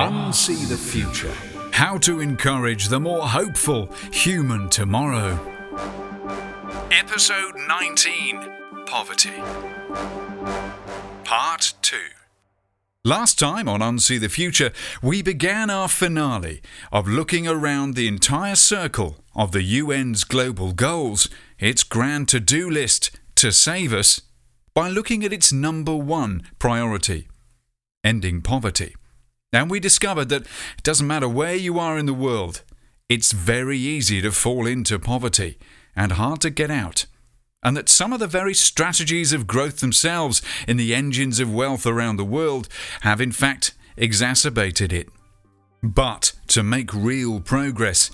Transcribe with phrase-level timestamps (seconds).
[0.00, 1.34] Unsee the future.
[1.72, 5.38] How to encourage the more hopeful human tomorrow.
[6.90, 8.40] Episode 19
[8.86, 9.36] Poverty.
[11.24, 11.98] Part 2.
[13.04, 18.56] Last time on Unsee the Future, we began our finale of looking around the entire
[18.56, 21.28] circle of the UN's global goals,
[21.58, 24.22] its grand to do list to save us,
[24.72, 27.28] by looking at its number one priority
[28.02, 28.94] ending poverty.
[29.52, 32.62] And we discovered that it doesn't matter where you are in the world,
[33.08, 35.58] it's very easy to fall into poverty
[35.96, 37.06] and hard to get out.
[37.62, 41.86] And that some of the very strategies of growth themselves in the engines of wealth
[41.86, 42.68] around the world
[43.00, 45.08] have in fact exacerbated it.
[45.82, 48.10] But to make real progress,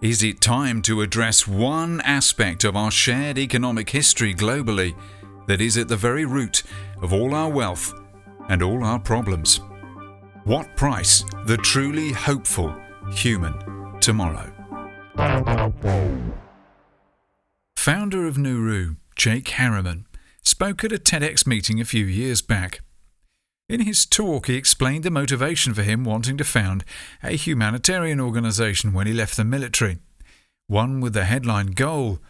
[0.00, 4.94] is it time to address one aspect of our shared economic history globally
[5.46, 6.62] that is at the very root
[7.02, 7.92] of all our wealth
[8.48, 9.60] and all our problems?
[10.46, 12.72] What price the truly hopeful
[13.10, 13.52] human
[14.00, 14.52] tomorrow?
[17.74, 20.06] Founder of Nuru, Jake Harriman,
[20.44, 22.78] spoke at a TEDx meeting a few years back.
[23.68, 26.84] In his talk, he explained the motivation for him wanting to found
[27.24, 29.98] a humanitarian organization when he left the military,
[30.68, 32.20] one with the headline goal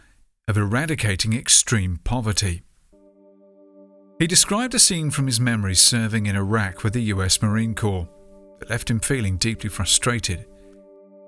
[0.49, 2.63] of eradicating extreme poverty.
[4.19, 8.09] He described a scene from his memories serving in Iraq with the US Marine Corps
[8.59, 10.47] that left him feeling deeply frustrated.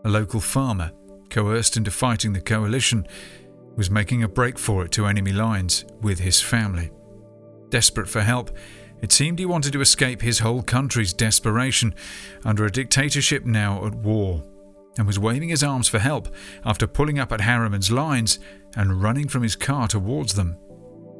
[0.04, 0.92] A local farmer,
[1.30, 3.06] coerced into fighting the coalition,
[3.76, 6.90] was making a break for it to enemy lines with his family.
[7.70, 8.50] Desperate for help,
[9.02, 11.94] it seemed he wanted to escape his whole country's desperation
[12.44, 14.42] under a dictatorship now at war,
[14.96, 16.28] and was waving his arms for help
[16.64, 18.40] after pulling up at Harriman's lines
[18.74, 20.56] and running from his car towards them.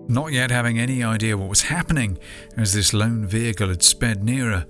[0.09, 2.19] Not yet having any idea what was happening
[2.56, 4.67] as this lone vehicle had sped nearer,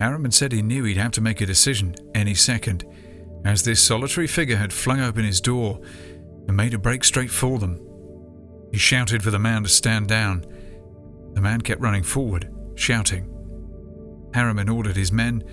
[0.00, 2.84] Harriman said he knew he'd have to make a decision any second,
[3.44, 5.80] as this solitary figure had flung open his door
[6.46, 7.80] and made a break straight for them.
[8.72, 10.44] He shouted for the man to stand down.
[11.34, 13.30] The man kept running forward, shouting.
[14.34, 15.44] Harriman ordered his men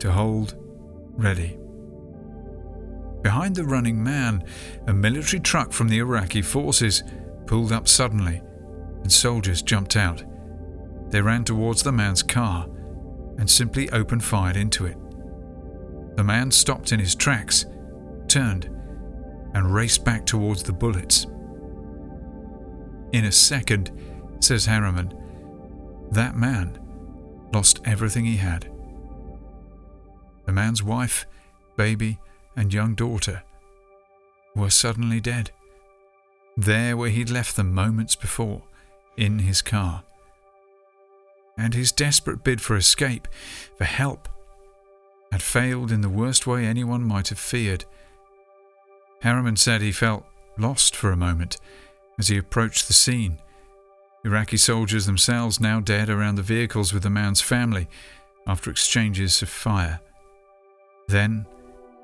[0.00, 0.54] to hold
[1.10, 1.58] ready.
[3.22, 4.44] Behind the running man,
[4.86, 7.02] a military truck from the Iraqi forces
[7.46, 8.42] pulled up suddenly
[9.02, 10.24] and soldiers jumped out.
[11.10, 12.68] They ran towards the man's car
[13.38, 14.96] and simply opened fire into it.
[16.16, 17.66] The man stopped in his tracks,
[18.28, 18.64] turned,
[19.54, 21.26] and raced back towards the bullets.
[23.12, 23.90] In a second,
[24.40, 25.14] says Harriman,
[26.10, 26.78] that man
[27.52, 28.70] lost everything he had.
[30.44, 31.26] The man's wife,
[31.76, 32.18] baby,
[32.54, 33.42] and young daughter
[34.54, 35.50] were suddenly dead,
[36.56, 38.62] there where he'd left them moments before
[39.16, 40.04] in his car.
[41.58, 43.28] And his desperate bid for escape,
[43.76, 44.28] for help,
[45.32, 47.84] had failed in the worst way anyone might have feared.
[49.22, 50.26] Harriman said he felt
[50.58, 51.56] lost for a moment
[52.18, 53.38] as he approached the scene.
[54.24, 57.88] Iraqi soldiers themselves now dead around the vehicles with the man's family
[58.46, 60.00] after exchanges of fire.
[61.08, 61.46] Then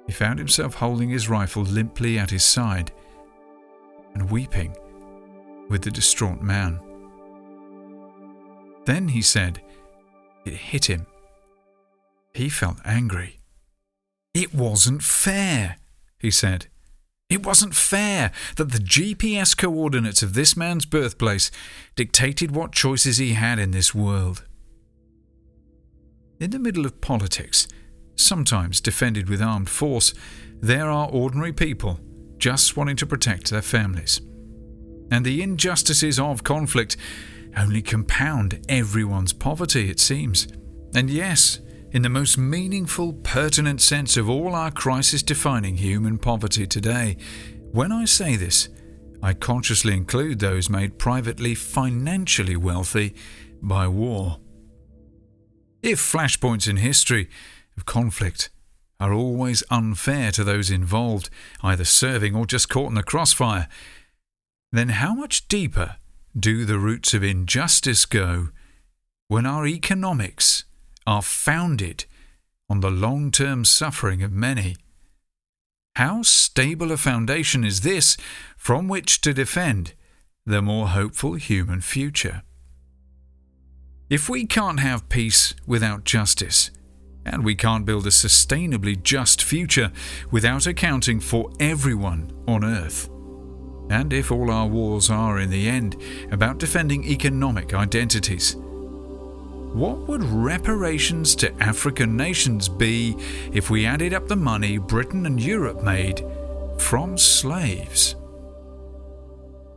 [0.07, 2.93] he found himself holding his rifle limply at his side
[4.15, 4.77] and weeping
[5.69, 6.81] with the distraught man.
[8.85, 9.61] Then he said,
[10.45, 11.07] it hit him.
[12.35, 13.41] He felt angry.
[14.35, 15.77] It wasn't fair,
[16.19, 16.67] he said.
[17.29, 21.51] It wasn't fair that the GPS coordinates of this man's birthplace
[21.95, 24.45] dictated what choices he had in this world.
[26.41, 27.69] In the middle of politics,
[28.17, 30.13] sometimes defended with armed force,
[30.61, 32.01] there are ordinary people
[32.39, 34.21] just wanting to protect their families.
[35.11, 36.97] And the injustices of conflict
[37.57, 40.49] only compound everyone's poverty, it seems.
[40.95, 41.61] And yes,
[41.93, 47.17] in the most meaningful, pertinent sense of all our crisis defining human poverty today,
[47.71, 48.69] when I say this,
[49.23, 53.15] I consciously include those made privately financially wealthy
[53.61, 54.39] by war.
[55.83, 57.29] If flashpoints in history
[57.77, 58.51] of conflict
[58.99, 61.29] are always unfair to those involved,
[61.63, 63.69] either serving or just caught in the crossfire,
[64.71, 65.97] then how much deeper
[66.39, 68.49] do the roots of injustice go
[69.29, 70.65] when our economics
[71.07, 72.05] are founded
[72.69, 74.77] on the long term suffering of many?
[75.97, 78.17] How stable a foundation is this
[78.57, 79.93] from which to defend
[80.47, 82.43] the more hopeful human future?
[84.09, 86.71] If we can't have peace without justice,
[87.25, 89.93] and we can't build a sustainably just future
[90.31, 93.09] without accounting for everyone on Earth,
[93.93, 95.97] and if all our wars are in the end
[96.31, 98.57] about defending economic identities,
[99.75, 103.17] what would reparations to African nations be
[103.53, 106.25] if we added up the money Britain and Europe made
[106.79, 108.17] from slaves?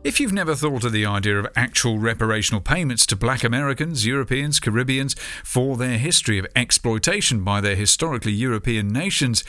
[0.04, 4.60] If you've never thought of the idea of actual reparational payments to black Americans, Europeans,
[4.60, 9.42] Caribbeans for their history of exploitation by their historically European nations,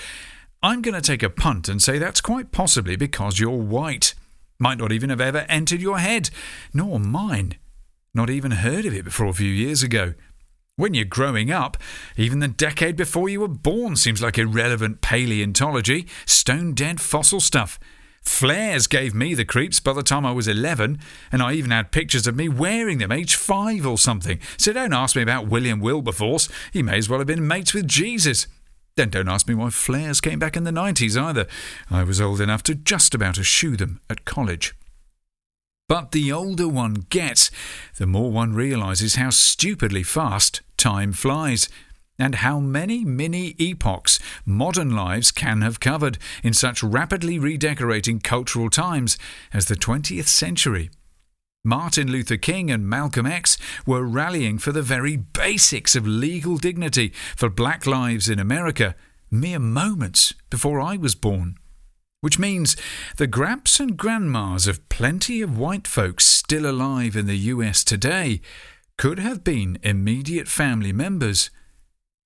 [0.63, 4.15] I'm going to take a punt and say that's quite possibly because you're white.
[4.59, 6.29] Might not even have ever entered your head,
[6.73, 7.57] nor mine.
[8.13, 10.15] Not even heard of it before a few years ago.
[10.75, 11.77] When you're growing up,
[12.15, 17.79] even the decade before you were born seems like irrelevant paleontology, stone dead fossil stuff.
[18.21, 20.99] Flares gave me the creeps by the time I was 11,
[21.31, 24.39] and I even had pictures of me wearing them, age 5 or something.
[24.57, 26.49] So don't ask me about William Wilberforce.
[26.73, 28.47] He may as well have been mates with Jesus.
[28.97, 31.45] Then don't ask me why flares came back in the 90s either.
[31.91, 34.73] I was old enough to just about eschew them at college.
[35.87, 37.51] But the older one gets,
[37.97, 41.69] the more one realises how stupidly fast time flies
[42.17, 48.71] and how many mini epochs modern lives can have covered in such rapidly redecorating cultural
[48.71, 49.15] times
[49.53, 50.89] as the 20th century.
[51.67, 57.09] Martin Luther King and Malcolm X were rallying for the very basics of legal dignity
[57.35, 58.95] for black lives in America
[59.29, 61.57] mere moments before I was born.
[62.21, 62.77] Which means
[63.17, 68.39] the gramps and grandmas of plenty of white folks still alive in the US today
[68.97, 71.49] could have been immediate family members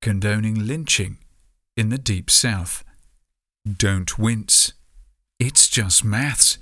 [0.04, 1.18] condoning lynching
[1.76, 2.84] in the Deep South.
[3.66, 4.74] Don't wince.
[5.40, 6.60] It's just maths.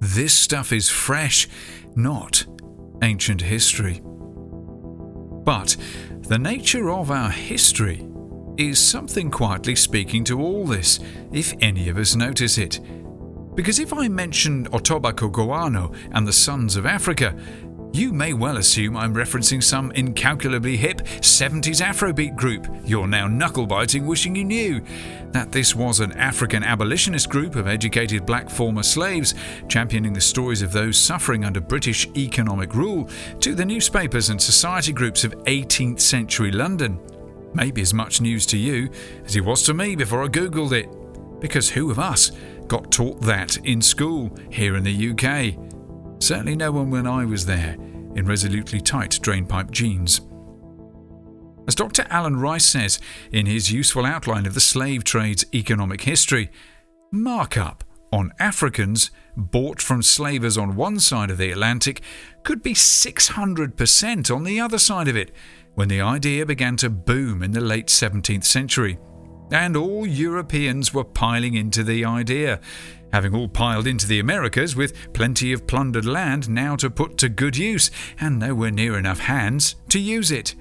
[0.00, 1.46] This stuff is fresh,
[1.94, 2.46] not
[3.02, 4.00] ancient history.
[4.02, 5.76] But
[6.22, 8.06] the nature of our history
[8.56, 11.00] is something quietly speaking to all this,
[11.32, 12.80] if any of us notice it.
[13.54, 17.36] Because if I mentioned Ottobah Cugoano and the Sons of Africa,
[17.92, 23.66] you may well assume I'm referencing some incalculably hip 70s Afrobeat group you're now knuckle
[23.66, 24.80] biting wishing you knew.
[25.32, 29.34] That this was an African abolitionist group of educated black former slaves
[29.68, 33.08] championing the stories of those suffering under British economic rule
[33.40, 37.00] to the newspapers and society groups of 18th century London.
[37.54, 38.90] Maybe as much news to you
[39.24, 40.88] as it was to me before I googled it.
[41.40, 42.32] Because who of us
[42.66, 45.69] got taught that in school here in the UK?
[46.20, 47.74] Certainly no one when I was there,
[48.14, 50.20] in resolutely tight drainpipe jeans.
[51.66, 52.06] As Dr.
[52.10, 52.98] Alan Rice says
[53.30, 56.50] in his useful outline of the slave trade's economic history,
[57.12, 62.02] markup on Africans bought from slavers on one side of the Atlantic
[62.42, 65.30] could be 600% on the other side of it
[65.74, 68.98] when the idea began to boom in the late 17th century.
[69.52, 72.60] And all Europeans were piling into the idea,
[73.12, 77.28] having all piled into the Americas with plenty of plundered land now to put to
[77.28, 77.90] good use
[78.20, 80.54] and nowhere near enough hands to use it.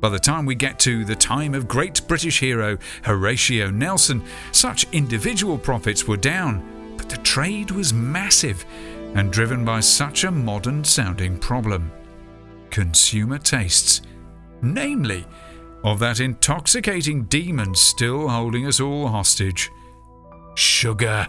[0.00, 4.22] By the time we get to the time of great British hero Horatio Nelson,
[4.52, 8.64] such individual profits were down, but the trade was massive
[9.14, 11.92] and driven by such a modern sounding problem
[12.70, 14.00] consumer tastes,
[14.62, 15.26] namely,
[15.82, 19.70] of that intoxicating demon still holding us all hostage
[20.54, 21.26] sugar.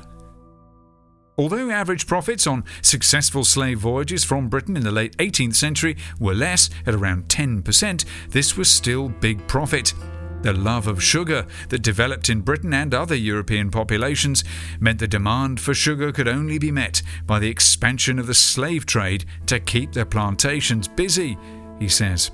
[1.42, 6.36] Although average profits on successful slave voyages from Britain in the late 18th century were
[6.36, 9.96] less, at around 10%, this was still big profit.
[10.44, 14.44] The love of sugar that developed in Britain and other European populations
[14.80, 18.86] meant the demand for sugar could only be met by the expansion of the slave
[18.86, 21.40] trade to keep their plantations busy,
[21.80, 22.30] he says.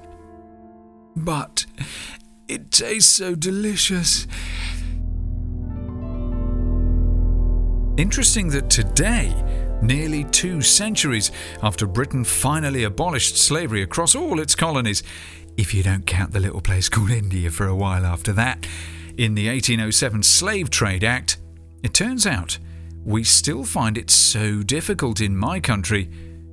[1.15, 1.65] But
[2.49, 4.27] it tastes so delicious.
[7.97, 9.33] Interesting that today,
[9.81, 11.31] nearly two centuries
[11.63, 15.01] after Britain finally abolished slavery across all its colonies,
[15.57, 18.67] if you don't count the little place called India for a while after that,
[19.17, 21.39] in the 1807 Slave Trade Act,
[21.81, 22.59] it turns out
[23.03, 26.07] we still find it so difficult in my country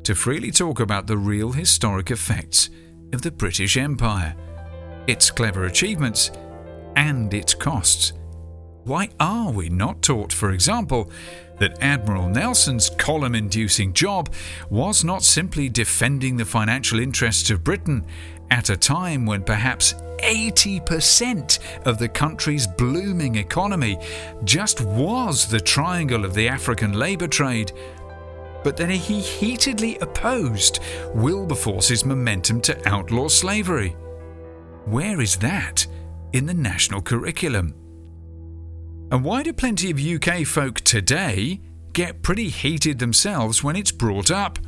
[0.04, 2.70] to freely talk about the real historic effects
[3.12, 4.34] of the British Empire,
[5.06, 6.30] its clever achievements,
[6.96, 8.14] and its costs.
[8.84, 11.10] Why are we not taught, for example,
[11.58, 14.32] that Admiral Nelson's column inducing job
[14.68, 18.04] was not simply defending the financial interests of Britain
[18.50, 23.98] at a time when perhaps 80% of the country's blooming economy
[24.44, 27.72] just was the triangle of the African labour trade,
[28.62, 30.80] but that he heatedly opposed
[31.14, 33.96] Wilberforce's momentum to outlaw slavery.
[34.84, 35.86] Where is that
[36.34, 37.74] in the national curriculum?
[39.14, 41.60] And why do plenty of UK folk today
[41.92, 44.58] get pretty heated themselves when it's brought up?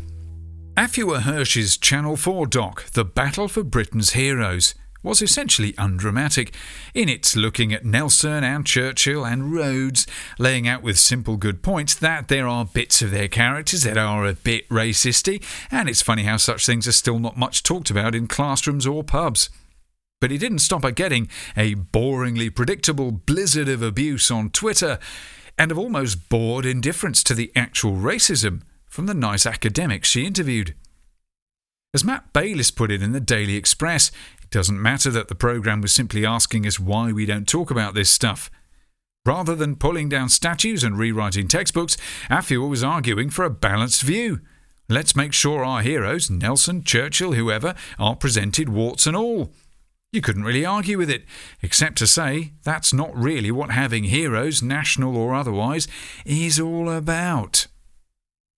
[0.77, 6.55] Afua Hirsch's Channel 4 doc, The Battle for Britain's Heroes, was essentially undramatic,
[6.95, 10.07] in its looking at Nelson and Churchill and Rhodes,
[10.39, 14.25] laying out with simple good points that there are bits of their characters that are
[14.25, 18.15] a bit racisty, and it's funny how such things are still not much talked about
[18.15, 19.51] in classrooms or pubs.
[20.21, 24.99] But he didn't stop at getting a boringly predictable blizzard of abuse on Twitter,
[25.59, 30.75] and of almost bored indifference to the actual racism from the nice academics she interviewed.
[31.95, 34.11] As Matt Bayliss put it in the Daily Express,
[34.43, 37.95] it doesn't matter that the programme was simply asking us why we don't talk about
[37.95, 38.51] this stuff.
[39.25, 41.97] Rather than pulling down statues and rewriting textbooks,
[42.31, 44.41] Afua was arguing for a balanced view.
[44.89, 49.51] Let's make sure our heroes, Nelson, Churchill, whoever, are presented warts and all.
[50.17, 51.27] You couldn't really argue with it,
[51.61, 55.87] except to say that's not really what having heroes, national or otherwise,
[56.25, 57.67] is all about.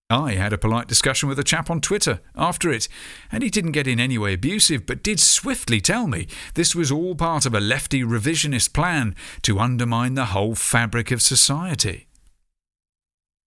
[0.09, 2.87] I had a polite discussion with a chap on Twitter after it,
[3.33, 6.93] and he didn't get in any way abusive, but did swiftly tell me this was
[6.93, 12.07] all part of a lefty revisionist plan to undermine the whole fabric of society.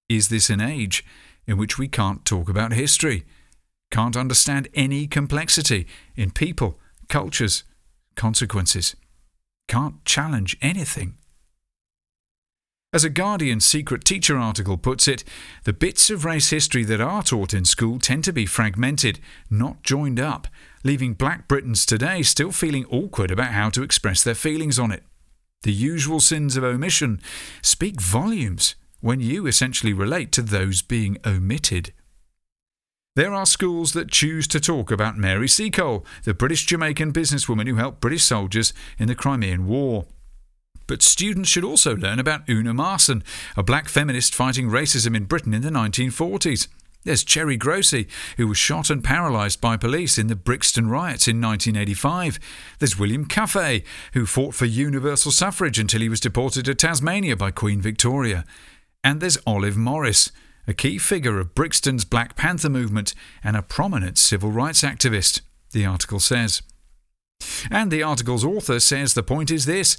[0.10, 1.06] Is this an age
[1.48, 3.24] in which we can't talk about history,
[3.90, 5.88] can't understand any complexity
[6.18, 6.78] in people,
[7.08, 7.64] cultures,
[8.16, 8.96] consequences,
[9.68, 11.18] can't challenge anything?
[12.94, 15.24] As a Guardian secret teacher article puts it,
[15.64, 19.82] the bits of race history that are taught in school tend to be fragmented, not
[19.82, 20.48] joined up,
[20.84, 25.04] leaving black Britons today still feeling awkward about how to express their feelings on it.
[25.64, 27.22] The usual sins of omission
[27.62, 31.94] speak volumes when you essentially relate to those being omitted.
[33.14, 37.76] There are schools that choose to talk about Mary Seacole, the British Jamaican businesswoman who
[37.76, 40.06] helped British soldiers in the Crimean War.
[40.88, 43.22] But students should also learn about Una Marson,
[43.58, 46.70] a black feminist fighting racism in Britain in the 1940s.
[47.04, 51.42] There's Cherry Grocie, who was shot and paralysed by police in the Brixton riots in
[51.42, 52.40] 1985.
[52.80, 57.52] There's William Cuffay, who fought for universal suffrage until he was deported to Tasmania by
[57.52, 58.46] Queen Victoria.
[59.04, 60.32] And there's Olive Morris,
[60.68, 63.14] a key figure of Brixton's Black Panther movement
[63.44, 65.42] and a prominent civil rights activist,
[65.72, 66.62] the article says.
[67.70, 69.98] And the article's author says the point is this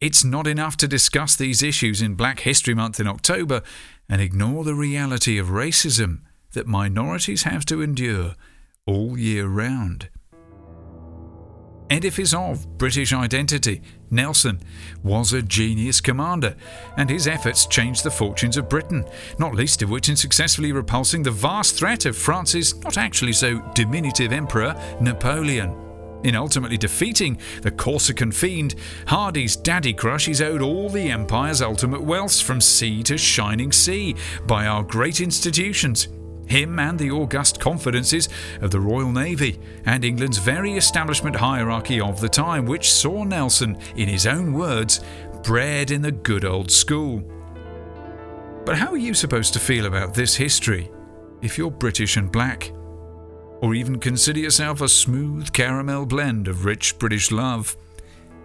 [0.00, 3.62] it's not enough to discuss these issues in Black History Month in October
[4.08, 6.20] and ignore the reality of racism
[6.52, 8.34] that minorities have to endure
[8.86, 10.08] all year round.
[11.90, 14.60] Edifice of British identity, Nelson
[15.02, 16.56] was a genius commander,
[16.96, 19.04] and his efforts changed the fortunes of Britain,
[19.38, 23.60] not least of which in successfully repulsing the vast threat of France's not actually so
[23.74, 25.74] diminutive emperor, Napoleon.
[26.22, 28.74] In ultimately defeating the Corsican fiend,
[29.06, 34.14] Hardy's daddy crush is owed all the Empire's ultimate wealth from sea to shining sea
[34.46, 36.08] by our great institutions.
[36.50, 38.28] Him and the august confidences
[38.60, 43.78] of the Royal Navy and England's very establishment hierarchy of the time, which saw Nelson,
[43.96, 45.00] in his own words,
[45.42, 47.22] bred in the good old school.
[48.66, 50.90] But how are you supposed to feel about this history
[51.40, 52.72] if you're British and black?
[53.60, 57.76] or even consider yourself a smooth caramel blend of rich British love.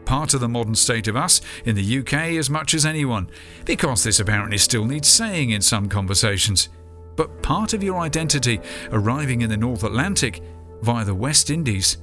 [0.06, 3.30] Part of the modern state of us in the UK as much as anyone,
[3.66, 6.70] because this apparently still needs saying in some conversations.
[7.16, 8.60] But part of your identity
[8.92, 10.42] arriving in the North Atlantic
[10.82, 11.98] via the West Indies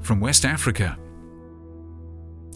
[0.00, 0.98] from West Africa.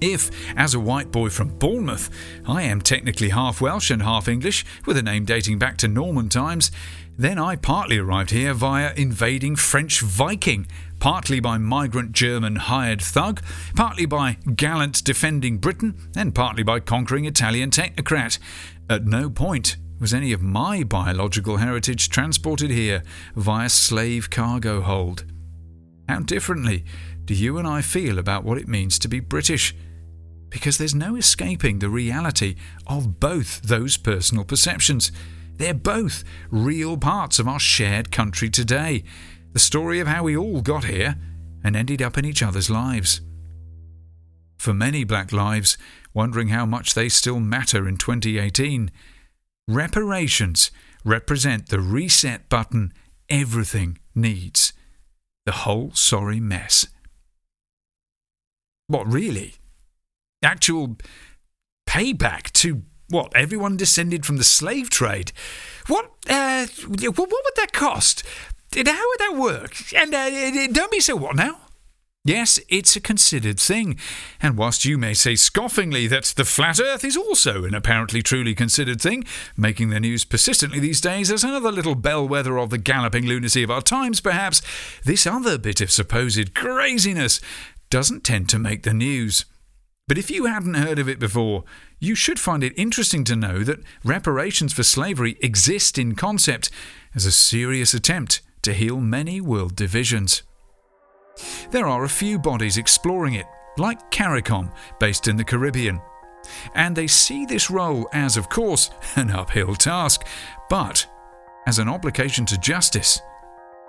[0.01, 2.09] If, as a white boy from Bournemouth,
[2.47, 6.31] I am technically half Welsh and half English, with a name dating back to Norman
[6.31, 6.71] times,
[7.19, 10.67] then I partly arrived here via invading French Viking,
[11.01, 13.43] partly by migrant German hired thug,
[13.77, 18.39] partly by gallant defending Britain, and partly by conquering Italian technocrat.
[18.89, 23.03] At no point was any of my biological heritage transported here
[23.37, 25.25] via slave cargo hold.
[26.09, 26.85] How differently
[27.27, 29.77] do you and I feel about what it means to be British?
[30.49, 35.13] Because there's no escaping the reality of both those personal perceptions.
[35.57, 39.05] They're both real parts of our shared country today.
[39.53, 41.17] The story of how we all got here
[41.63, 43.21] and ended up in each other's lives.
[44.57, 45.79] For many black lives,
[46.13, 48.91] wondering how much they still matter in 2018,
[49.69, 50.71] reparations
[51.05, 52.93] represent the reset button
[53.29, 54.73] everything needs.
[55.47, 56.87] The whole sorry mess.
[58.87, 59.55] What, really?
[60.43, 60.97] Actual
[61.89, 63.33] payback to what?
[63.35, 65.33] Everyone descended from the slave trade.
[65.87, 66.11] What?
[66.29, 68.25] Uh, what would that cost?
[68.75, 69.77] How would that work?
[69.95, 71.61] And uh, don't be so what now?
[72.23, 73.99] Yes, it's a considered thing,
[74.43, 78.55] and whilst you may say scoffingly that the flat earth is also an apparently truly
[78.55, 79.25] considered thing,
[79.57, 83.71] making the news persistently these days as another little bellwether of the galloping lunacy of
[83.71, 84.61] our times, perhaps,
[85.03, 87.41] this other bit of supposed craziness
[87.89, 89.47] doesn't tend to make the news.
[90.07, 91.65] But if you hadn't heard of it before,
[92.01, 96.71] you should find it interesting to know that reparations for slavery exist in concept
[97.15, 100.43] as a serious attempt to heal many world divisions.
[101.71, 103.47] There are a few bodies exploring it,
[103.79, 106.01] like CARICOM, based in the Caribbean.
[106.75, 110.27] And they see this role as, of course, an uphill task,
[110.69, 111.07] but
[111.67, 113.21] as an obligation to justice,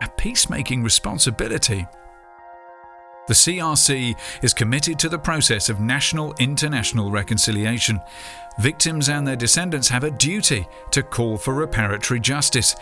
[0.02, 1.88] a peacemaking responsibility.
[3.28, 8.00] The CRC is committed to the process of national international reconciliation.
[8.60, 12.76] Victims and their descendants have a duty to call for reparatory justice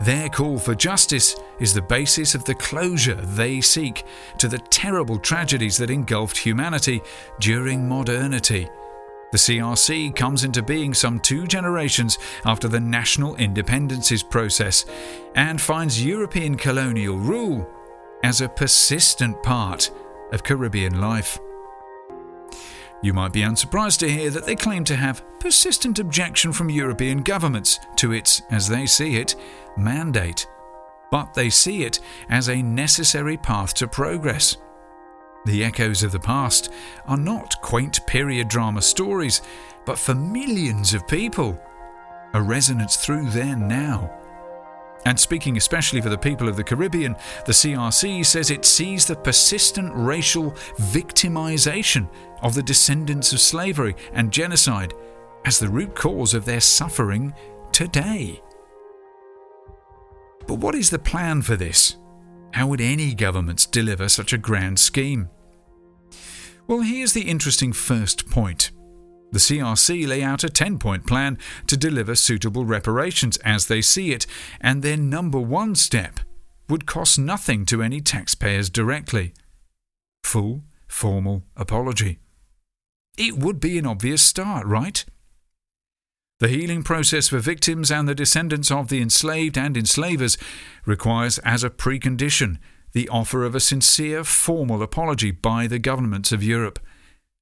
[0.00, 4.04] their call for justice is the basis of the closure they seek
[4.38, 7.00] to the terrible tragedies that engulfed humanity
[7.38, 8.68] during modernity.
[9.30, 14.84] The CRC comes into being some two generations after the national independences process
[15.34, 17.68] and finds European colonial rule
[18.22, 19.90] as a persistent part
[20.32, 21.38] of Caribbean life.
[23.04, 27.22] You might be unsurprised to hear that they claim to have persistent objection from European
[27.22, 29.36] governments to its, as they see it,
[29.76, 30.46] mandate,
[31.10, 34.56] but they see it as a necessary path to progress.
[35.44, 36.72] The echoes of the past
[37.06, 39.42] are not quaint period drama stories,
[39.84, 41.62] but for millions of people,
[42.32, 44.18] a resonance through their now.
[45.06, 49.14] And speaking especially for the people of the Caribbean, the CRC says it sees the
[49.14, 52.08] persistent racial victimization
[52.44, 54.94] of the descendants of slavery and genocide
[55.44, 57.34] as the root cause of their suffering
[57.72, 58.40] today.
[60.46, 61.96] But what is the plan for this?
[62.52, 65.28] How would any governments deliver such a grand scheme?
[66.66, 68.70] Well, here's the interesting first point.
[69.32, 74.12] The CRC lay out a 10 point plan to deliver suitable reparations as they see
[74.12, 74.26] it,
[74.60, 76.20] and their number one step
[76.68, 79.34] would cost nothing to any taxpayers directly
[80.22, 82.20] full, formal apology.
[83.16, 85.04] It would be an obvious start, right?
[86.40, 90.36] The healing process for victims and the descendants of the enslaved and enslavers
[90.84, 92.58] requires, as a precondition,
[92.92, 96.80] the offer of a sincere formal apology by the governments of Europe.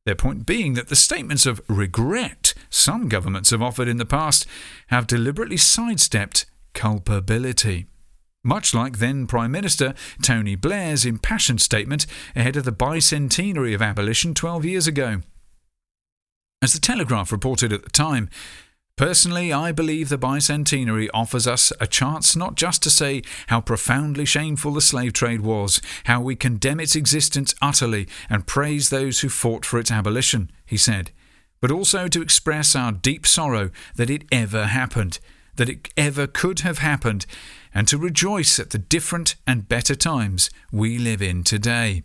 [0.05, 4.47] Their point being that the statements of regret some governments have offered in the past
[4.89, 7.87] have deliberately sidestepped culpability.
[8.45, 14.35] Much like then Prime Minister Tony Blair's impassioned statement ahead of the bicentenary of abolition
[14.35, 15.21] 12 years ago.
[16.63, 18.31] As the Telegraph reported at the time,
[18.95, 24.27] Personally, I believe the bicentenary offers us a chance not just to say how profoundly
[24.27, 29.31] shameful the slave trade was, how we condemn its existence utterly and praise those who
[29.31, 31.11] fought for its abolition, he said,
[31.59, 35.21] but also to express our deep sorrow that it ever happened,
[35.57, 37.25] that it ever could have happened,
[37.75, 42.03] and to rejoice at the different and better times we live in today.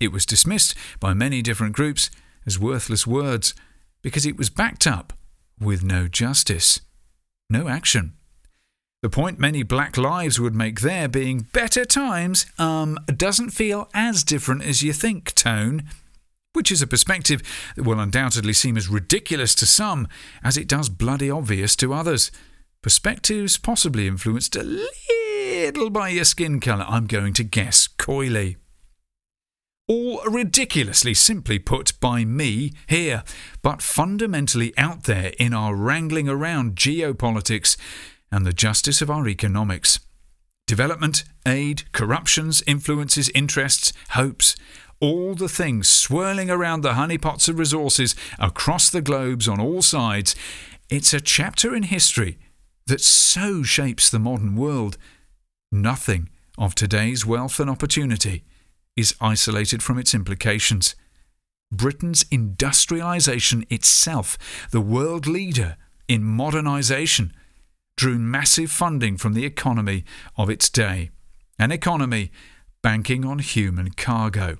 [0.00, 2.10] It was dismissed by many different groups
[2.46, 3.54] as worthless words
[4.02, 5.12] because it was backed up
[5.58, 6.80] with no justice,
[7.48, 8.12] no action.
[9.02, 14.24] The point many black lives would make there being better times um, doesn't feel as
[14.24, 15.84] different as you think, Tone,
[16.54, 17.42] which is a perspective
[17.76, 20.08] that will undoubtedly seem as ridiculous to some
[20.42, 22.30] as it does bloody obvious to others.
[22.80, 28.56] Perspectives possibly influenced a little by your skin colour, I'm going to guess, coyly
[29.86, 33.22] all ridiculously simply put by me here,
[33.62, 37.76] but fundamentally out there in our wrangling around geopolitics
[38.32, 40.00] and the justice of our economics.
[40.66, 44.56] Development, aid, corruptions, influences, interests, hopes,
[45.00, 50.34] all the things swirling around the honeypots of resources across the globes on all sides.
[50.88, 52.38] It's a chapter in history
[52.86, 54.96] that so shapes the modern world.
[55.70, 58.44] Nothing of today's wealth and opportunity
[58.96, 60.94] is isolated from its implications.
[61.72, 65.76] Britain's industrialisation itself, the world leader
[66.08, 67.30] in modernisation,
[67.96, 70.04] drew massive funding from the economy
[70.36, 71.10] of its day,
[71.58, 72.30] an economy
[72.82, 74.58] banking on human cargo.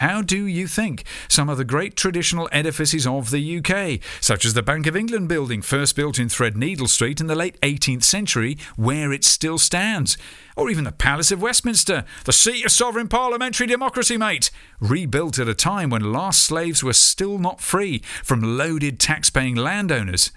[0.00, 4.52] How do you think some of the great traditional edifices of the UK, such as
[4.52, 8.58] the Bank of England building, first built in Threadneedle Street in the late 18th century,
[8.74, 10.18] where it still stands,
[10.56, 15.48] or even the Palace of Westminster, the seat of sovereign parliamentary democracy, mate, rebuilt at
[15.48, 20.32] a time when last slaves were still not free from loaded tax-paying landowners?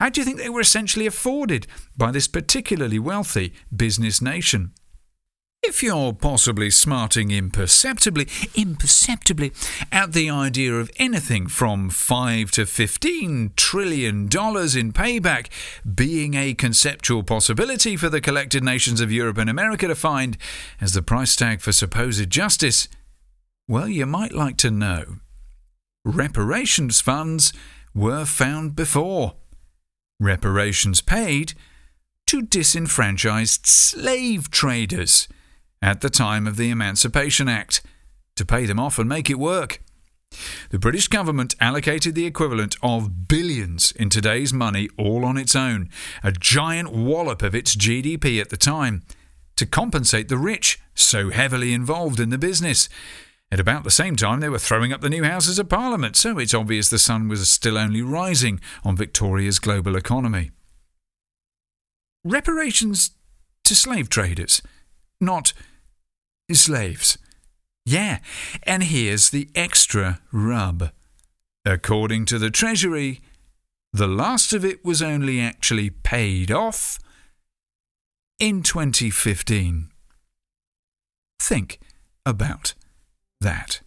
[0.00, 4.72] How do you think they were essentially afforded by this particularly wealthy business nation?
[5.62, 9.52] If you're possibly smarting imperceptibly, imperceptibly
[9.92, 15.48] at the idea of anything from 5 to 15 trillion dollars in payback
[15.94, 20.38] being a conceptual possibility for the collected nations of Europe and America to find
[20.80, 22.88] as the price tag for supposed justice,
[23.68, 25.16] well, you might like to know.
[26.06, 27.52] Reparations funds
[27.94, 29.34] were found before.
[30.18, 31.52] Reparations paid
[32.28, 35.28] to disenfranchised slave traders
[35.82, 37.82] at the time of the Emancipation Act
[38.36, 39.82] to pay them off and make it work.
[40.70, 45.90] The British government allocated the equivalent of billions in today's money all on its own,
[46.22, 49.02] a giant wallop of its GDP at the time,
[49.56, 52.88] to compensate the rich so heavily involved in the business.
[53.50, 56.38] At about the same time, they were throwing up the new Houses of Parliament, so
[56.38, 60.52] it's obvious the sun was still only rising on Victoria's global economy.
[62.24, 63.10] Reparations
[63.64, 64.62] to slave traders,
[65.20, 65.52] not
[66.54, 67.18] slaves.
[67.84, 68.18] Yeah,
[68.62, 70.90] and here's the extra rub.
[71.64, 73.20] According to the Treasury,
[73.92, 76.98] the last of it was only actually paid off
[78.38, 79.90] in 2015.
[81.40, 81.78] Think
[82.24, 82.74] about
[83.40, 83.80] that.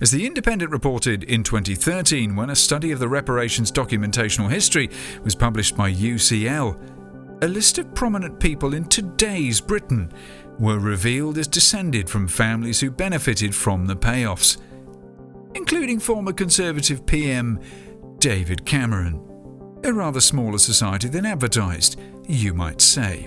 [0.00, 4.90] As The Independent reported in 2013, when a study of the reparations documentational history
[5.24, 6.78] was published by UCL,
[7.42, 10.12] a list of prominent people in today's Britain
[10.60, 14.58] were revealed as descended from families who benefited from the payoffs,
[15.54, 17.58] including former Conservative PM
[18.18, 19.26] David Cameron.
[19.82, 23.26] A rather smaller society than advertised, you might say.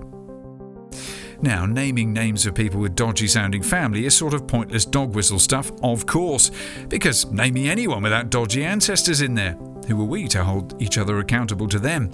[1.42, 5.40] Now, naming names of people with dodgy sounding family is sort of pointless dog whistle
[5.40, 6.52] stuff, of course,
[6.88, 9.54] because naming anyone without dodgy ancestors in there,
[9.88, 12.10] who are we to hold each other accountable to them?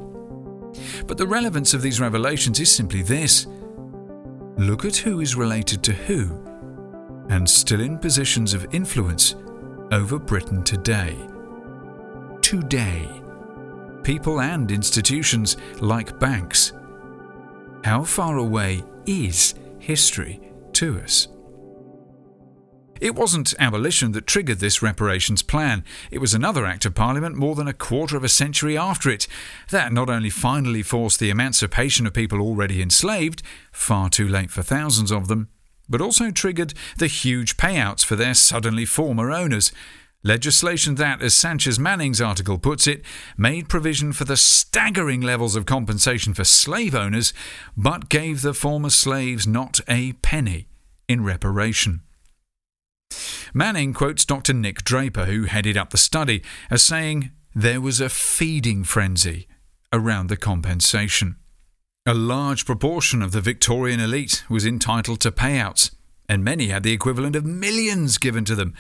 [1.05, 3.45] But the relevance of these revelations is simply this
[4.59, 6.37] Look at who is related to who,
[7.29, 9.35] and still in positions of influence
[9.93, 11.15] over Britain today.
[12.41, 13.07] Today.
[14.03, 16.73] People and institutions like banks.
[17.85, 20.41] How far away is history
[20.73, 21.29] to us?
[22.99, 25.85] It wasn't abolition that triggered this reparations plan.
[26.12, 29.27] It was another Act of Parliament more than a quarter of a century after it
[29.69, 34.63] that not only finally forced the emancipation of people already enslaved, far too late for
[34.63, 35.47] thousands of them,
[35.88, 39.71] but also triggered the huge payouts for their suddenly former owners.
[40.21, 43.01] Legislation that, as Sanchez Manning's article puts it,
[43.38, 47.33] made provision for the staggering levels of compensation for slave owners,
[47.77, 50.67] but gave the former slaves not a penny
[51.07, 52.01] in reparation.
[53.53, 54.53] Manning quotes Dr.
[54.53, 59.47] Nick Draper, who headed up the study, as saying there was a feeding frenzy
[59.91, 61.35] around the compensation.
[62.05, 65.91] A large proportion of the Victorian elite was entitled to payouts,
[66.27, 68.73] and many had the equivalent of millions given to them.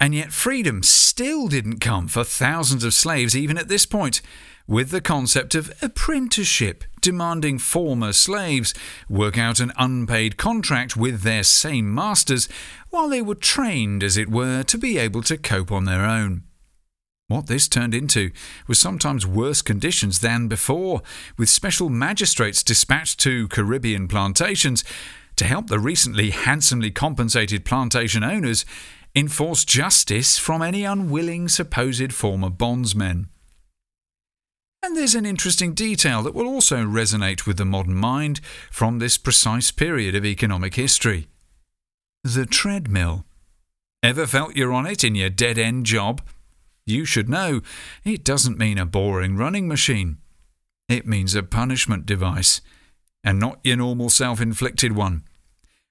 [0.00, 4.22] And yet, freedom still didn't come for thousands of slaves, even at this point
[4.68, 8.74] with the concept of apprenticeship, demanding former slaves
[9.08, 12.50] work out an unpaid contract with their same masters
[12.90, 16.42] while they were trained, as it were, to be able to cope on their own.
[17.28, 18.30] What this turned into
[18.66, 21.02] was sometimes worse conditions than before,
[21.38, 24.84] with special magistrates dispatched to Caribbean plantations
[25.36, 28.66] to help the recently handsomely compensated plantation owners
[29.14, 33.28] enforce justice from any unwilling supposed former bondsmen.
[34.82, 38.40] And there's an interesting detail that will also resonate with the modern mind
[38.70, 41.26] from this precise period of economic history.
[42.22, 43.24] The treadmill.
[44.02, 46.22] Ever felt you're on it in your dead end job?
[46.86, 47.60] You should know
[48.04, 50.18] it doesn't mean a boring running machine.
[50.88, 52.62] It means a punishment device,
[53.22, 55.24] and not your normal self inflicted one.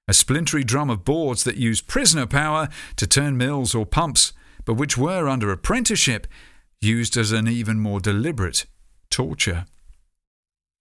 [0.07, 4.31] A splintery drum of boards that used prisoner power to turn mills or pumps,
[4.63, 6.27] but which were, under apprenticeship,
[6.79, 8.65] used as an even more deliberate
[9.09, 9.65] torture.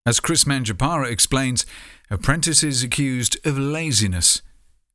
[0.04, 1.66] As Kris Manjapra explains,
[2.10, 4.42] apprentices accused of laziness,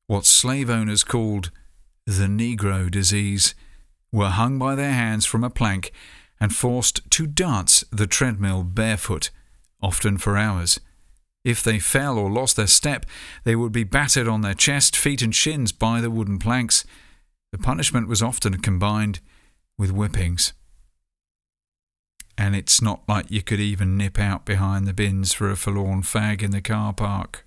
[0.08, 1.52] what slave owners called
[2.06, 3.54] the Negro disease,
[4.13, 5.91] were hung by their hands from a plank
[6.39, 9.30] and forced to dance the treadmill barefoot,
[9.82, 10.80] often for hours.
[11.43, 13.06] If they fell or lost their step,
[13.43, 16.86] they would be battered on their chest, feet, and shins by the wooden planks.
[17.51, 19.19] The punishment was often combined
[19.77, 20.54] with whippings
[22.41, 26.01] and it's not like you could even nip out behind the bins for a forlorn
[26.01, 27.45] fag in the car park.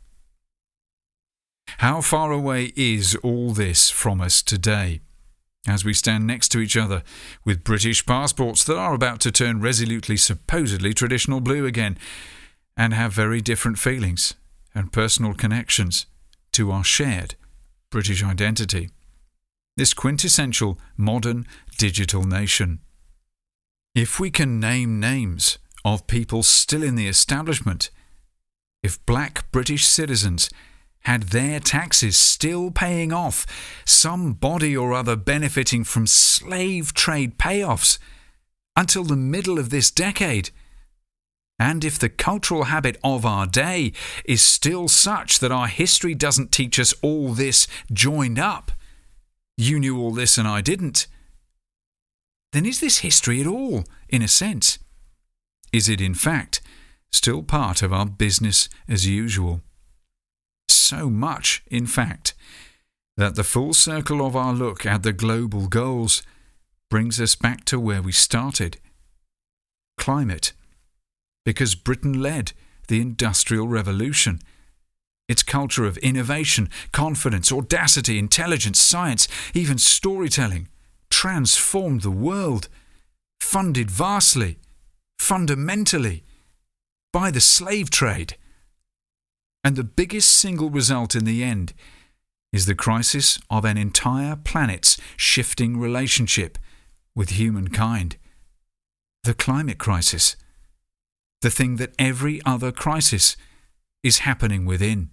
[1.79, 5.01] How far away is all this from us today?
[5.67, 7.03] As we stand next to each other
[7.45, 11.99] with British passports that are about to turn resolutely, supposedly traditional blue again,
[12.77, 14.35] and have very different feelings
[14.75, 16.07] and personal connections
[16.53, 17.37] to our shared
[17.91, 18.91] British identity.
[19.77, 21.47] This quintessential modern
[21.79, 22.81] digital nation.
[23.95, 27.91] If we can name names of people still in the establishment,
[28.83, 30.51] if black British citizens
[31.01, 33.47] had their taxes still paying off,
[33.85, 37.99] some body or other benefiting from slave trade payoffs
[38.75, 40.51] until the middle of this decade,
[41.59, 43.93] and if the cultural habit of our day
[44.25, 48.73] is still such that our history doesn't teach us all this joined up,
[49.57, 51.07] you knew all this and I didn't,
[52.53, 54.79] then is this history at all, in a sense?
[55.73, 56.61] Is it, in fact,
[57.11, 59.61] still part of our business as usual?
[60.69, 62.35] So much, in fact,
[63.17, 66.23] that the full circle of our look at the global goals
[66.91, 68.79] brings us back to where we started
[69.97, 70.53] climate
[71.45, 72.53] because Britain led
[72.89, 74.41] the Industrial Revolution.
[75.29, 80.69] Its culture of innovation, confidence, audacity, intelligence, science, even storytelling
[81.11, 82.69] transformed the world,
[83.41, 84.59] funded vastly,
[85.19, 86.25] fundamentally,
[87.13, 88.37] by the slave trade.
[89.63, 91.73] And the biggest single result in the end
[92.53, 96.59] is the crisis of an entire planet's shifting relationship
[97.15, 98.17] with humankind.
[99.23, 100.37] The climate crisis
[101.45, 103.37] the thing that every other crisis
[104.03, 105.11] is happening within.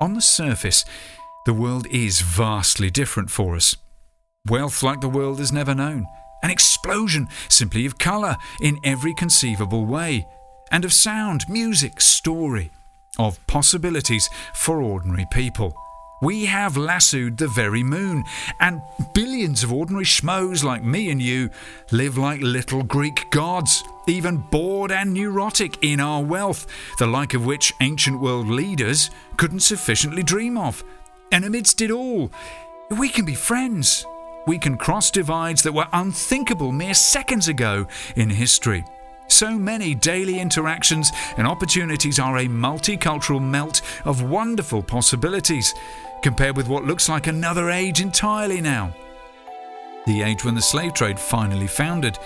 [0.00, 0.86] On the surface,
[1.44, 3.76] the world is vastly different for us.
[4.48, 6.06] Wealth like the world has never known,
[6.42, 10.26] an explosion simply of colour in every conceivable way,
[10.72, 12.70] and of sound, music, story,
[13.18, 15.76] of possibilities for ordinary people.
[16.22, 18.24] We have lassoed the very moon,
[18.58, 18.82] and
[19.14, 21.48] billions of ordinary schmoes like me and you
[21.92, 26.66] live like little Greek gods, even bored and neurotic in our wealth,
[26.98, 30.84] the like of which ancient world leaders couldn't sufficiently dream of.
[31.32, 32.30] And amidst it all,
[32.90, 34.04] we can be friends.
[34.46, 38.84] We can cross divides that were unthinkable mere seconds ago in history.
[39.28, 45.72] So many daily interactions and opportunities are a multicultural melt of wonderful possibilities
[46.22, 48.94] compared with what looks like another age entirely now.
[50.06, 52.18] The age when the slave trade finally founded,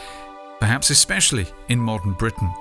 [0.60, 2.52] perhaps especially in modern Britain.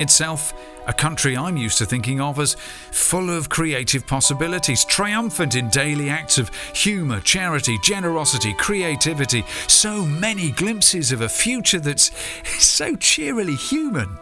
[0.00, 0.54] Itself,
[0.86, 2.54] a country I'm used to thinking of as
[2.92, 10.52] full of creative possibilities, triumphant in daily acts of humour, charity, generosity, creativity, so many
[10.52, 12.12] glimpses of a future that's
[12.64, 14.18] so cheerily human.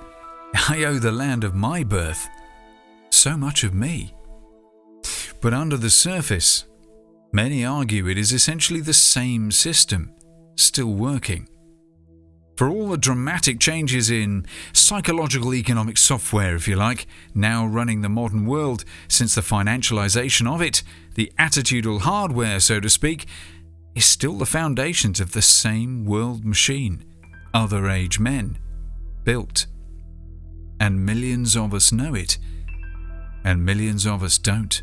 [0.69, 2.27] I owe the land of my birth
[3.11, 4.16] so much of me.
[5.41, 6.67] But under the surface,
[7.33, 10.13] many argue it is essentially the same system,
[10.57, 11.49] still working.
[12.57, 18.09] For all the dramatic changes in psychological economic software, if you like, now running the
[18.09, 20.83] modern world since the financialization of it,
[21.17, 23.27] the attitudinal hardware, so to speak,
[23.95, 27.05] is still the foundations of the same world machine
[27.53, 28.59] other age men
[29.25, 29.67] built.
[30.79, 32.37] And millions of us know it,
[33.45, 34.83] and millions of us don't.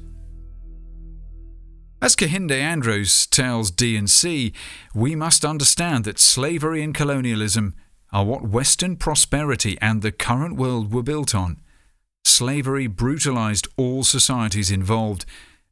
[2.03, 4.51] As Kehinde Andrews tells D&C,
[4.93, 7.75] we must understand that slavery and colonialism
[8.11, 11.61] are what Western prosperity and the current world were built on.
[12.25, 15.25] Slavery brutalized all societies involved.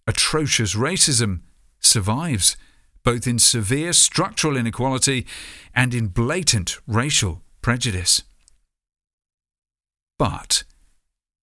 [0.08, 1.42] Atrocious racism
[1.82, 2.56] survives,
[3.04, 5.28] both in severe structural inequality
[5.76, 8.24] and in blatant racial prejudice.
[10.18, 10.64] But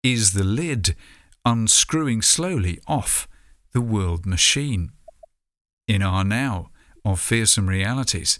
[0.03, 0.97] is the lid
[1.45, 3.29] unscrewing slowly off
[3.73, 4.91] the world machine
[5.87, 6.71] in our now
[7.05, 8.39] of fearsome realities.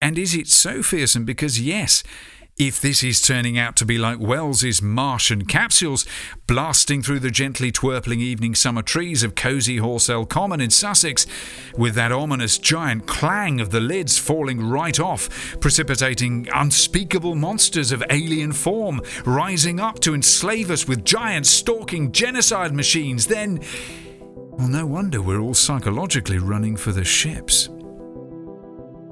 [0.00, 2.02] And is it so fearsome because, yes,
[2.56, 6.06] if this is turning out to be like Wells's Martian capsules,
[6.46, 11.26] blasting through the gently twerpling evening summer trees of cosy Horsell Common in Sussex,
[11.76, 18.04] with that ominous giant clang of the lids falling right off, precipitating unspeakable monsters of
[18.08, 23.58] alien form, rising up to enslave us with giant stalking genocide machines, then
[24.58, 27.68] well, no wonder we're all psychologically running for the ships.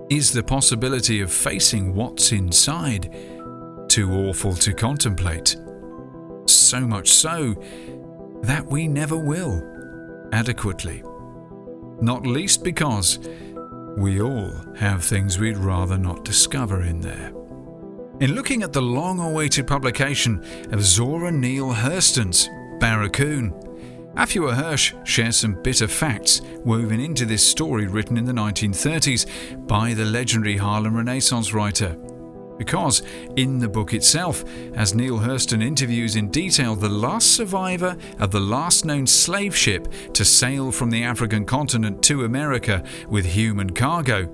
[0.08, 3.12] Is the possibility of facing what's inside
[3.88, 5.56] too awful to contemplate?
[6.46, 7.54] So much so
[8.42, 9.62] that we never will
[10.32, 11.02] adequately.
[12.00, 13.18] Not least because
[13.96, 17.32] we all have things we'd rather not discover in there.
[18.20, 23.52] In looking at the long awaited publication of Zora Neale Hurston's Barracoon,
[24.16, 29.94] Afua Hirsch shares some bitter facts woven into this story written in the 1930s by
[29.94, 31.96] the legendary Harlem Renaissance writer.
[32.58, 33.02] because,
[33.36, 34.44] in the book itself,
[34.74, 39.88] as Neale Hurston interviews in detail the last survivor of the last known slave ship
[40.12, 44.28] to sail from the African continent to America with human cargo,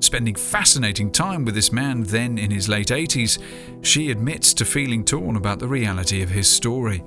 [0.00, 3.38] spending fascinating time with this man then in his late 80s,
[3.82, 7.02] she admits to feeling torn about the reality of his story.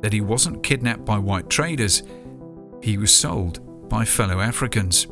[0.00, 2.02] That he wasn't kidnapped by white traders,
[2.82, 5.06] he was sold by fellow Africans.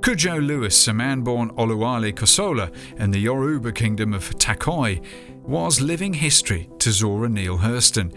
[0.00, 5.02] Cudjoe Lewis, a man born Oluwale Kosola in the Yoruba kingdom of Takoi,
[5.42, 8.14] was living history to Zora Neale Hurston.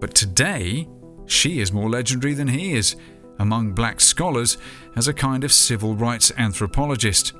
[0.00, 0.88] But today,
[1.26, 2.96] she is more legendary than he is
[3.38, 4.58] among black scholars
[4.96, 7.34] as a kind of civil rights anthropologist.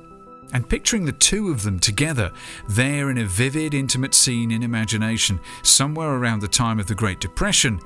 [0.53, 2.31] And picturing the two of them together,
[2.69, 7.19] there in a vivid, intimate scene in imagination, somewhere around the time of the Great
[7.19, 7.79] Depression,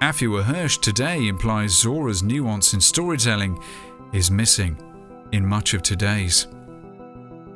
[0.00, 3.62] Afua Hirsch today implies Zora's nuance in storytelling
[4.12, 4.76] is missing
[5.30, 6.48] in much of today's.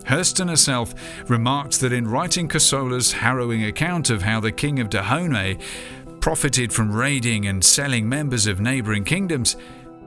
[0.04, 0.94] Hurston herself
[1.28, 5.58] remarked that in writing Kossola's harrowing account of how the king of Dahomey
[6.20, 9.56] profited from raiding and selling members of neighbouring kingdoms,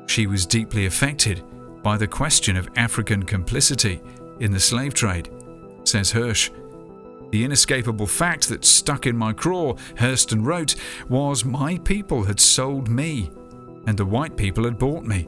[0.06, 1.44] she was deeply affected
[1.82, 4.00] by the question of African complicity
[4.40, 5.30] in the slave trade,
[5.84, 6.52] says Hirsch.
[7.32, 10.76] The inescapable fact that stuck in my craw, Hurston wrote,
[11.10, 13.30] was my people had sold me,
[13.86, 15.28] and the white people had bought me.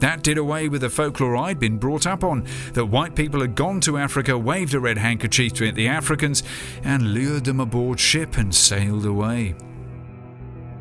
[0.00, 3.54] That did away with the folklore I'd been brought up on that white people had
[3.54, 6.42] gone to Africa, waved a red handkerchief to the Africans,
[6.82, 9.54] and lured them aboard ship and sailed away.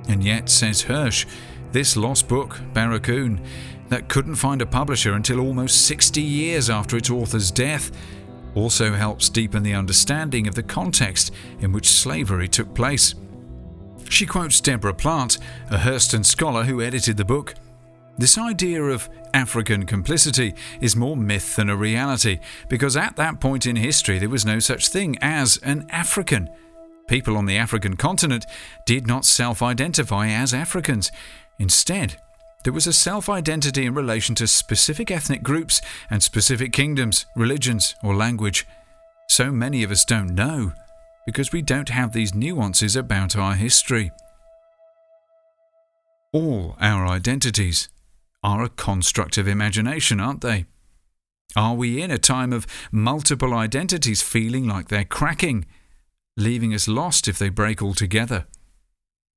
[0.08, 1.26] And yet, says Hirsch,
[1.74, 3.42] this lost book, Barracoon,
[3.90, 7.92] that couldn't find a publisher until almost 60 years after its author's death,
[8.56, 13.16] also helps deepen the understanding of the context in which slavery took place.
[14.10, 15.38] She quotes Deborah Plant,
[15.70, 17.54] a Hurston scholar who edited the book.
[18.18, 23.66] This idea of African complicity is more myth than a reality, because at that point
[23.66, 26.50] in history there was no such thing as an African.
[27.08, 28.46] People on the African continent
[28.86, 31.12] did not self identify as Africans.
[31.60, 32.18] Instead,
[32.64, 37.96] there was a self identity in relation to specific ethnic groups and specific kingdoms, religions,
[38.04, 38.66] or language.
[39.30, 40.74] So many of us don't know
[41.26, 44.12] because we don't have these nuances about our history.
[46.34, 47.90] All our identities
[48.44, 50.66] are a construct of imagination, aren't they?
[51.56, 55.66] Are we in a time of multiple identities feeling like they're cracking,
[56.38, 58.46] leaving us lost if they break altogether?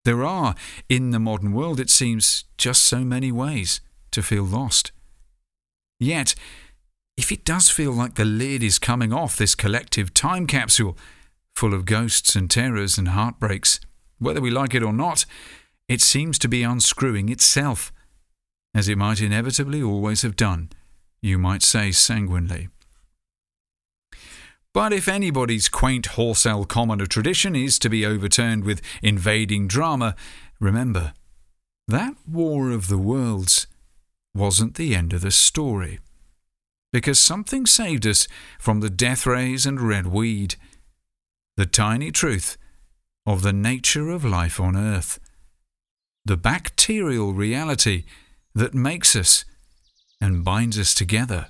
[0.04, 0.54] There are,
[0.88, 4.92] in the modern world, it seems, just so many ways to feel lost.
[6.00, 6.34] Yet,
[7.16, 10.96] if it does feel like the lid is coming off this collective time capsule,
[11.54, 13.78] full of ghosts and terrors and heartbreaks,
[14.18, 15.24] whether we like it or not,
[15.88, 17.92] it seems to be unscrewing itself
[18.74, 20.70] as it might inevitably always have done,
[21.20, 22.68] you might say sanguinely.
[24.74, 30.16] But if anybody's quaint wholesale common of tradition is to be overturned with invading drama,
[30.60, 31.12] remember,
[31.88, 33.66] that War of the Worlds
[34.34, 35.98] wasn't the end of the story.
[36.90, 40.56] Because something saved us from the death rays and red weed.
[41.56, 42.56] The tiny truth
[43.26, 45.18] of the nature of life on Earth.
[46.24, 48.04] The bacterial reality
[48.54, 49.44] that makes us
[50.20, 51.48] and binds us together.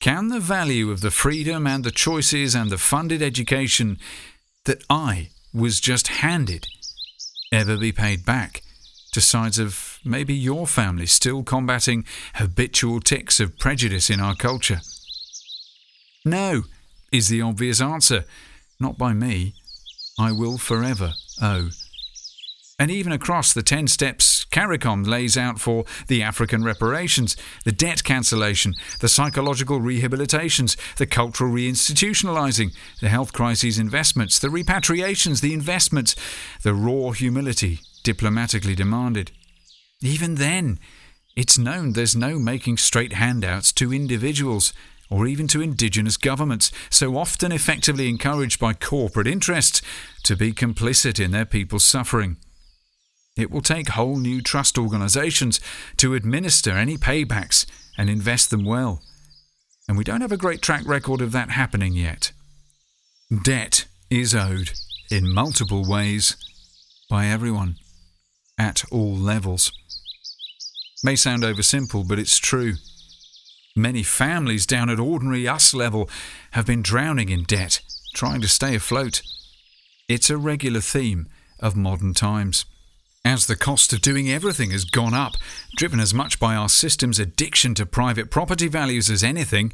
[0.00, 3.98] Can the value of the freedom and the choices and the funded education
[4.64, 6.68] that I was just handed
[7.52, 8.62] ever be paid back
[9.12, 14.80] to sides of maybe your family still combating habitual ticks of prejudice in our culture?
[16.24, 16.62] No,
[17.12, 18.24] is the obvious answer.
[18.78, 19.52] Not by me.
[20.18, 21.68] I will forever owe.
[22.80, 28.02] And even across the 10 steps CARICOM lays out for the African reparations, the debt
[28.04, 36.16] cancellation, the psychological rehabilitations, the cultural reinstitutionalizing, the health crises investments, the repatriations, the investments,
[36.62, 39.30] the raw humility diplomatically demanded.
[40.00, 40.78] Even then,
[41.36, 44.72] it's known there's no making straight handouts to individuals
[45.10, 49.82] or even to indigenous governments, so often effectively encouraged by corporate interests
[50.22, 52.38] to be complicit in their people's suffering.
[53.40, 55.60] It will take whole new trust organisations
[55.96, 57.64] to administer any paybacks
[57.96, 59.00] and invest them well.
[59.88, 62.32] And we don't have a great track record of that happening yet.
[63.42, 64.72] Debt is owed
[65.10, 66.36] in multiple ways
[67.08, 67.76] by everyone
[68.58, 69.72] at all levels.
[71.02, 72.74] May sound oversimple, but it's true.
[73.74, 76.10] Many families down at ordinary us level
[76.50, 77.80] have been drowning in debt,
[78.14, 79.22] trying to stay afloat.
[80.08, 82.66] It's a regular theme of modern times.
[83.24, 85.34] As the cost of doing everything has gone up,
[85.76, 89.72] driven as much by our system's addiction to private property values as anything,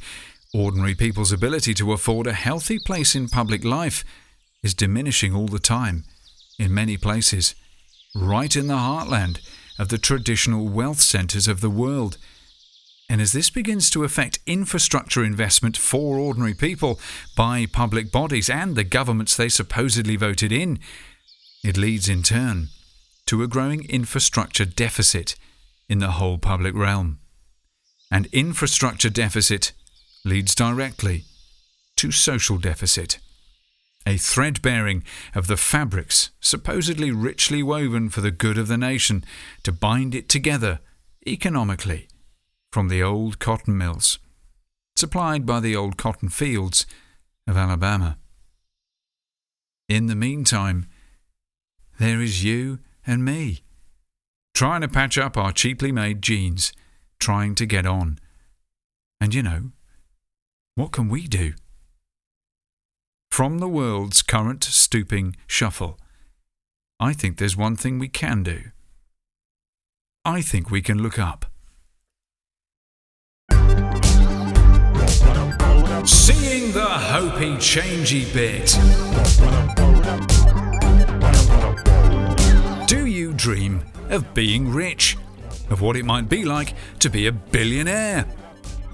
[0.54, 4.04] Ordinary people's ability to afford a healthy place in public life
[4.62, 6.04] is diminishing all the time,
[6.58, 7.54] in many places,
[8.14, 9.40] right in the heartland
[9.78, 12.16] of the traditional wealth centres of the world.
[13.10, 16.98] And as this begins to affect infrastructure investment for ordinary people
[17.36, 20.78] by public bodies and the governments they supposedly voted in,
[21.62, 22.68] it leads in turn
[23.26, 25.36] to a growing infrastructure deficit
[25.88, 27.18] in the whole public realm.
[28.10, 29.72] And infrastructure deficit
[30.24, 31.24] leads directly
[31.96, 33.18] to social deficit,
[34.06, 35.02] a thread bearing
[35.34, 39.24] of the fabrics supposedly richly woven for the good of the nation
[39.64, 40.80] to bind it together
[41.26, 42.08] economically
[42.70, 44.18] from the old cotton mills,
[44.94, 46.86] supplied by the old cotton fields
[47.48, 48.18] of Alabama.
[49.88, 50.86] In the meantime,
[51.98, 53.60] there is you and me,
[54.54, 56.72] trying to patch up our cheaply made jeans,
[57.20, 58.18] trying to get on.
[59.20, 59.70] And you know,
[60.74, 61.54] what can we do?
[63.30, 65.98] From the world's current stooping shuffle,
[66.98, 68.70] I think there's one thing we can do.
[70.24, 71.46] I think we can look up.
[76.06, 79.85] Seeing the hopey changey bit.
[83.46, 83.80] Dream
[84.10, 85.16] of being rich?
[85.70, 88.26] Of what it might be like to be a billionaire?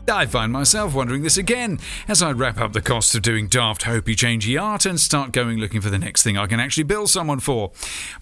[0.07, 3.84] I find myself wondering this again as I wrap up the costs of doing daft,
[3.84, 7.07] hopey, changey art and start going looking for the next thing I can actually bill
[7.07, 7.72] someone for.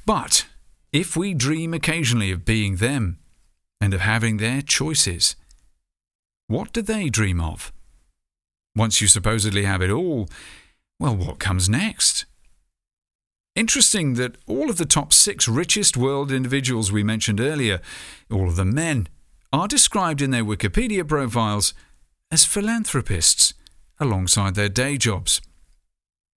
[0.06, 0.46] But
[0.92, 3.18] if we dream occasionally of being them
[3.80, 5.34] and of having their choices,
[6.46, 7.72] what do they dream of?
[8.76, 10.28] Once you supposedly have it all,
[11.00, 12.24] well, what comes next?
[13.56, 17.80] Interesting that all of the top six richest world individuals we mentioned earlier,
[18.30, 19.08] all of them men,
[19.52, 21.74] are described in their Wikipedia profiles
[22.30, 23.54] as philanthropists
[23.98, 25.40] alongside their day jobs.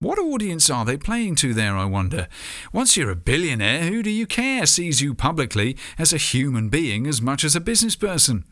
[0.00, 2.26] What audience are they playing to there, I wonder?
[2.72, 7.06] Once you're a billionaire, who do you care sees you publicly as a human being
[7.06, 8.44] as much as a business person?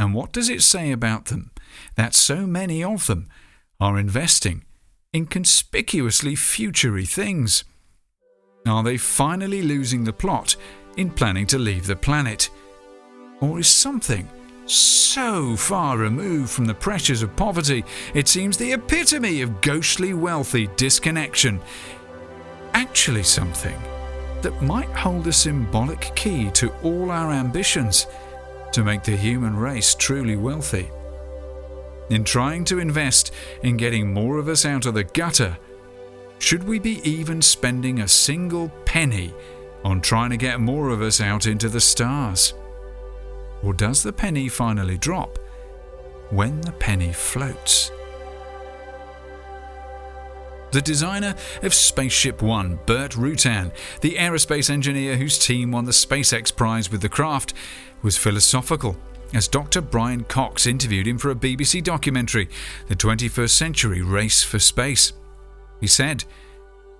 [0.00, 1.52] And what does it say about them
[1.94, 3.28] that so many of them
[3.80, 4.64] are investing
[5.12, 7.64] in conspicuously futury things?
[8.66, 10.56] Are they finally losing the plot
[10.96, 12.48] in planning to leave the planet?
[13.40, 14.26] Or is something
[14.64, 17.84] so far removed from the pressures of poverty,
[18.14, 21.60] it seems the epitome of ghostly wealthy disconnection,
[22.72, 23.78] actually something
[24.40, 28.06] that might hold a symbolic key to all our ambitions
[28.72, 30.90] to make the human race truly wealthy?
[32.12, 33.32] In trying to invest
[33.62, 35.56] in getting more of us out of the gutter,
[36.38, 39.32] should we be even spending a single penny
[39.82, 42.52] on trying to get more of us out into the stars?
[43.62, 45.38] Or does the penny finally drop
[46.28, 47.90] when the penny floats?
[50.72, 56.54] The designer of Spaceship One, Burt Rutan, the aerospace engineer whose team won the SpaceX
[56.54, 57.54] prize with the craft,
[58.02, 58.98] was philosophical
[59.34, 59.80] as Dr.
[59.80, 62.48] Brian Cox interviewed him for a BBC documentary,
[62.88, 65.12] The 21st Century Race for Space.
[65.80, 66.24] He said,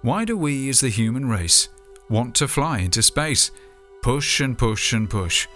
[0.01, 1.69] Why do we, as the human race,
[2.09, 3.51] want to fly into space?
[4.03, 5.47] Push and push and push.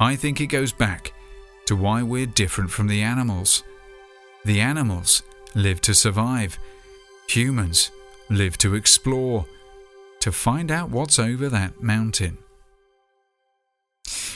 [0.00, 1.12] I think it goes back
[1.66, 3.62] to why we're different from the animals.
[4.44, 5.22] The animals
[5.54, 6.58] live to survive,
[7.28, 7.90] humans
[8.28, 9.46] live to explore,
[10.20, 12.38] to find out what's over that mountain.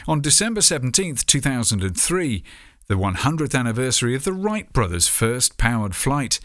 [0.06, 2.44] On December 17, 2003,
[2.88, 6.40] the 100th anniversary of the Wright brothers' first powered flight,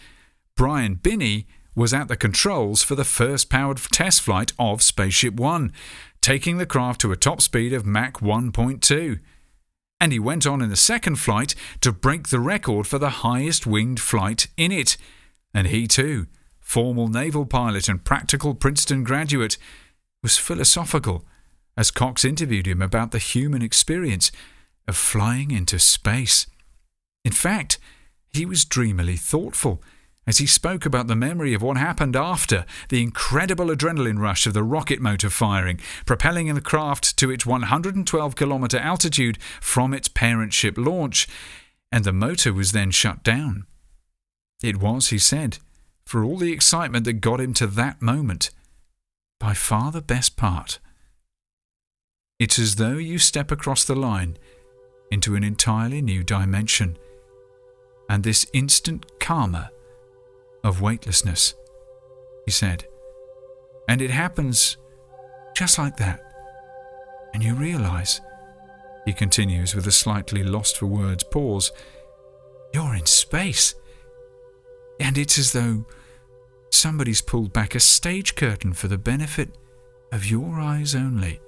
[0.55, 1.45] Brian Binnie
[1.75, 5.73] was at the controls for the first powered test flight of Spaceship One,
[6.21, 9.19] taking the craft to a top speed of Mach 1.2.
[9.99, 13.67] And he went on in the second flight to break the record for the highest
[13.67, 14.95] winged flight in it.
[15.53, 16.27] And he too,
[16.61, 19.57] formal naval pilot and practical Princeton graduate,
[20.23, 21.25] was philosophical
[21.79, 24.33] as Cox interviewed him about the human experience
[24.85, 26.45] of flying into space.
[27.23, 27.79] In fact,
[28.33, 29.81] he was dreamily thoughtful
[30.27, 34.53] as he spoke about the memory of what happened after the incredible adrenaline rush of
[34.53, 40.51] the rocket motor firing, propelling the craft to its 112 kilometre altitude from its parent
[40.51, 41.29] ship launch,
[41.93, 43.65] and the motor was then shut down.
[44.61, 45.59] It was, he said,
[46.05, 48.49] for all the excitement that got him to that moment,
[49.39, 50.79] by far the best part.
[52.39, 54.37] It's as though you step across the line
[55.11, 56.97] into an entirely new dimension,
[58.07, 59.71] and this instant karma
[60.63, 61.53] of weightlessness,
[62.45, 62.85] he said.
[63.89, 64.77] And it happens
[65.55, 66.21] just like that.
[67.33, 68.21] And you realize,
[69.05, 71.71] he continues with a slightly lost for words pause,
[72.73, 73.75] You're in space.
[74.99, 75.85] And it's as though
[76.71, 79.49] somebody's pulled back a stage curtain for the benefit
[80.11, 81.41] of your eyes only.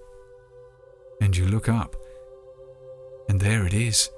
[1.22, 1.96] And you look up,
[3.30, 4.10] and there it is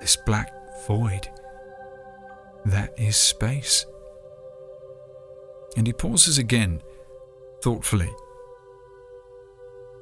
[0.00, 0.52] this black
[0.86, 1.28] void.
[2.64, 3.86] That is space.
[5.76, 6.82] And he pauses again,
[7.62, 8.10] thoughtfully.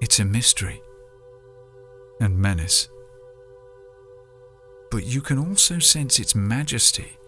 [0.00, 0.82] It's a mystery
[2.20, 2.88] and menace.
[4.90, 7.18] But you can also sense its majesty.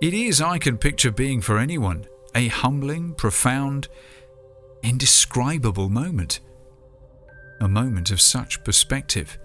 [0.00, 3.88] It is, I can picture being for anyone, a humbling, profound,
[4.82, 6.40] indescribable moment.
[7.60, 9.38] A moment of such perspective.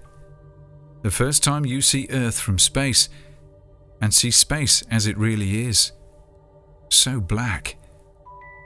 [1.03, 3.09] The first time you see Earth from space,
[4.01, 5.91] and see space as it really is.
[6.89, 7.77] So black,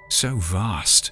[0.10, 1.12] so vast.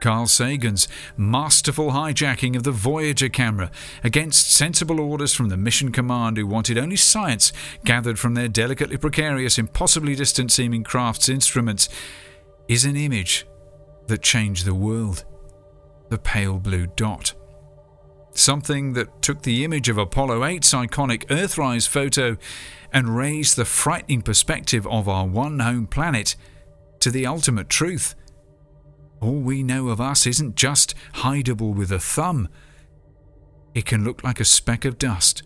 [0.00, 3.70] Carl Sagan's masterful hijacking of the Voyager camera
[4.02, 7.52] against sensible orders from the mission command who wanted only science
[7.84, 11.90] gathered from their delicately precarious, impossibly distant seeming craft's instruments
[12.66, 13.46] is an image
[14.10, 15.24] that changed the world.
[16.10, 17.34] The pale blue dot.
[18.32, 22.36] Something that took the image of Apollo 8's iconic Earthrise photo
[22.92, 26.36] and raised the frightening perspective of our one home planet
[27.00, 28.14] to the ultimate truth
[29.20, 32.48] all we know of us isn't just hideable with a thumb.
[33.74, 35.42] It can look like a speck of dust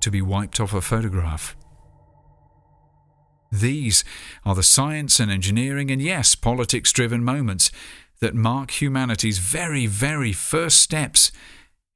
[0.00, 1.56] to be wiped off a photograph.
[3.50, 4.04] These
[4.44, 7.70] are the science and engineering and, yes, politics driven moments
[8.20, 11.32] that mark humanity's very, very first steps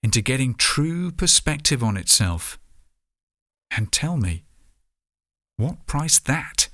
[0.02, 2.58] into getting true perspective on itself.
[3.76, 4.44] And tell me,
[5.56, 6.68] what price that?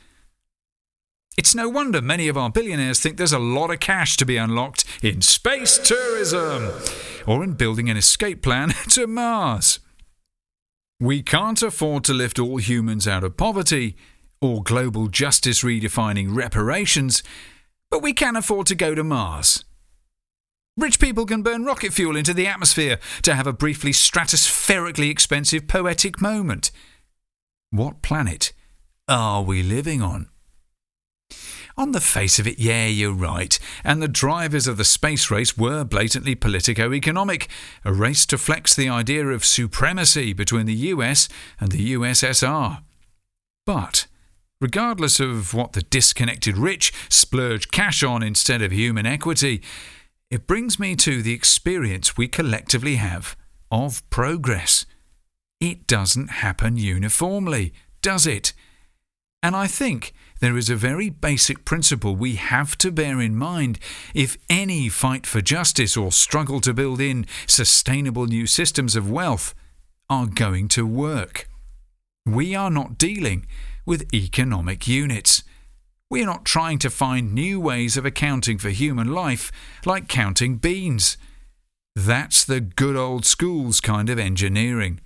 [1.37, 4.37] It's no wonder many of our billionaires think there's a lot of cash to be
[4.37, 6.73] unlocked in space tourism
[7.27, 9.79] or in building an escape plan to Mars.
[10.99, 13.97] We can't afford to lift all humans out of poverty
[14.41, 17.23] or global justice redefining reparations,
[17.91, 19.65] but we can afford to go to Mars.
[20.77, 25.69] Rich people can burn rocket fuel into the atmosphere to have a briefly stratospherically expensive
[25.69, 26.71] poetic moment.
[27.71, 28.53] What planet
[29.09, 30.29] are we living on?
[31.77, 33.59] On the face of it, yeah, you're right.
[33.85, 37.49] And the drivers of the space race were blatantly politico economic,
[37.85, 41.29] a race to flex the idea of supremacy between the US
[41.59, 42.83] and the USSR.
[43.65, 44.07] But,
[44.61, 49.63] regardless of what the disconnected rich splurge cash on instead of human equity,
[50.31, 53.37] it brings me to the experience we collectively have
[53.71, 54.87] of progress.
[55.61, 58.53] It doesn't happen uniformly, does it?
[59.43, 63.79] And I think there is a very basic principle we have to bear in mind
[64.15, 69.55] if any fight for justice or struggle to build in sustainable new systems of wealth
[70.11, 71.49] are going to work.
[72.27, 73.47] We are not dealing
[73.85, 75.43] with economic units.
[76.11, 79.53] We are not trying to find new ways of accounting for human life
[79.87, 81.17] like counting beans.
[81.95, 85.01] That's the good old schools kind of engineering.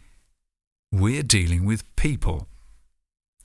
[0.93, 2.49] We're dealing with people.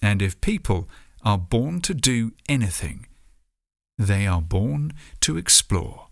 [0.01, 0.87] And if people
[1.23, 3.05] are born to do anything.
[3.97, 6.07] They are born to explore.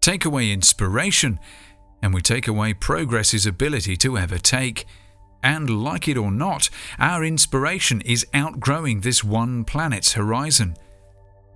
[0.00, 1.38] Take away inspiration,
[2.02, 4.86] and we take away progress's ability to ever take.
[5.42, 10.76] And like it or not, our inspiration is outgrowing this one planet's horizon.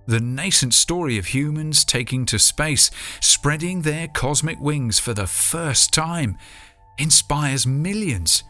[0.07, 5.93] The nascent story of humans taking to space, spreading their cosmic wings for the first
[5.93, 6.37] time,
[6.97, 8.43] inspires millions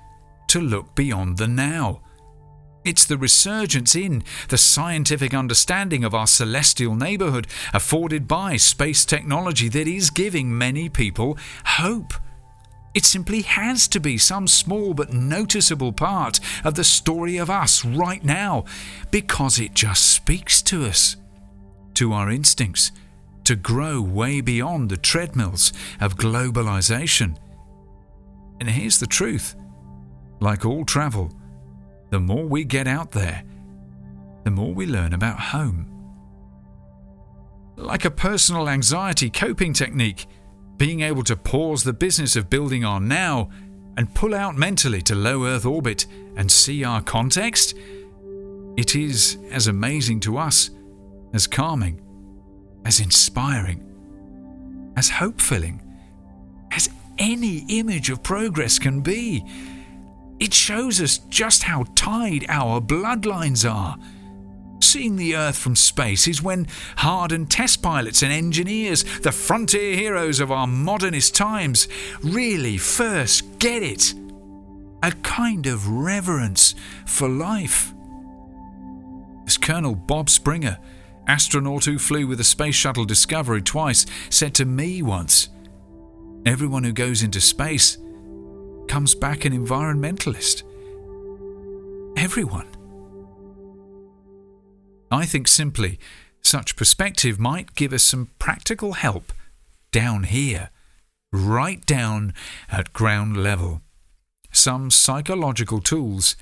[0.48, 2.02] to look beyond the now
[2.86, 9.68] it's the resurgence in the scientific understanding of our celestial neighbourhood afforded by space technology
[9.70, 12.14] that is giving many people hope.
[12.96, 17.84] It simply has to be some small but noticeable part of the story of us
[17.84, 18.64] right now
[19.12, 21.18] because it just speaks to us,
[21.96, 22.94] to our instincts,
[23.44, 27.36] to grow way beyond the treadmills of globalization.
[28.62, 29.56] And here's the truth
[30.40, 31.32] like all travel,
[32.12, 33.44] the more we get out there,
[34.46, 35.92] the more we learn about home.
[37.76, 40.28] Like a personal anxiety coping technique,
[40.78, 43.50] being able to pause the business of building our now
[43.98, 46.06] and pull out mentally to low Earth orbit
[46.36, 47.76] and see our context,
[48.78, 50.70] it is as amazing to us,
[51.34, 52.02] as calming,
[52.84, 53.82] as inspiring,
[54.98, 55.82] as hope filling,
[56.72, 59.46] as any image of progress can be.
[60.40, 63.98] It shows us just how tied our bloodlines are.
[64.86, 66.68] Seeing the Earth from space is when
[66.98, 71.88] hardened test pilots and engineers, the frontier heroes of our modernist times,
[72.24, 74.14] really first get it.
[75.04, 76.76] A kind of reverence
[77.06, 77.94] for life.
[79.46, 80.80] As Colonel Bob Springer,
[81.28, 85.50] astronaut who flew with the Space Shuttle Discovery twice, said to me once,
[86.46, 87.98] Everyone who goes into space
[88.88, 90.64] comes back an environmentalist.
[92.18, 92.75] Everyone.
[95.12, 96.00] I think simply
[96.42, 99.34] such perspective might give us some practical help
[99.92, 100.70] down here,
[101.32, 102.34] right down
[102.70, 103.82] at ground level.
[104.52, 106.36] Some psychological tools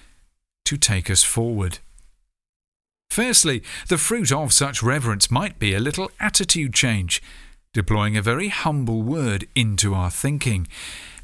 [0.65, 1.79] to take us forward.
[3.09, 7.21] Firstly, the fruit of such reverence might be a little attitude change
[7.73, 10.67] deploying a very humble word into our thinking.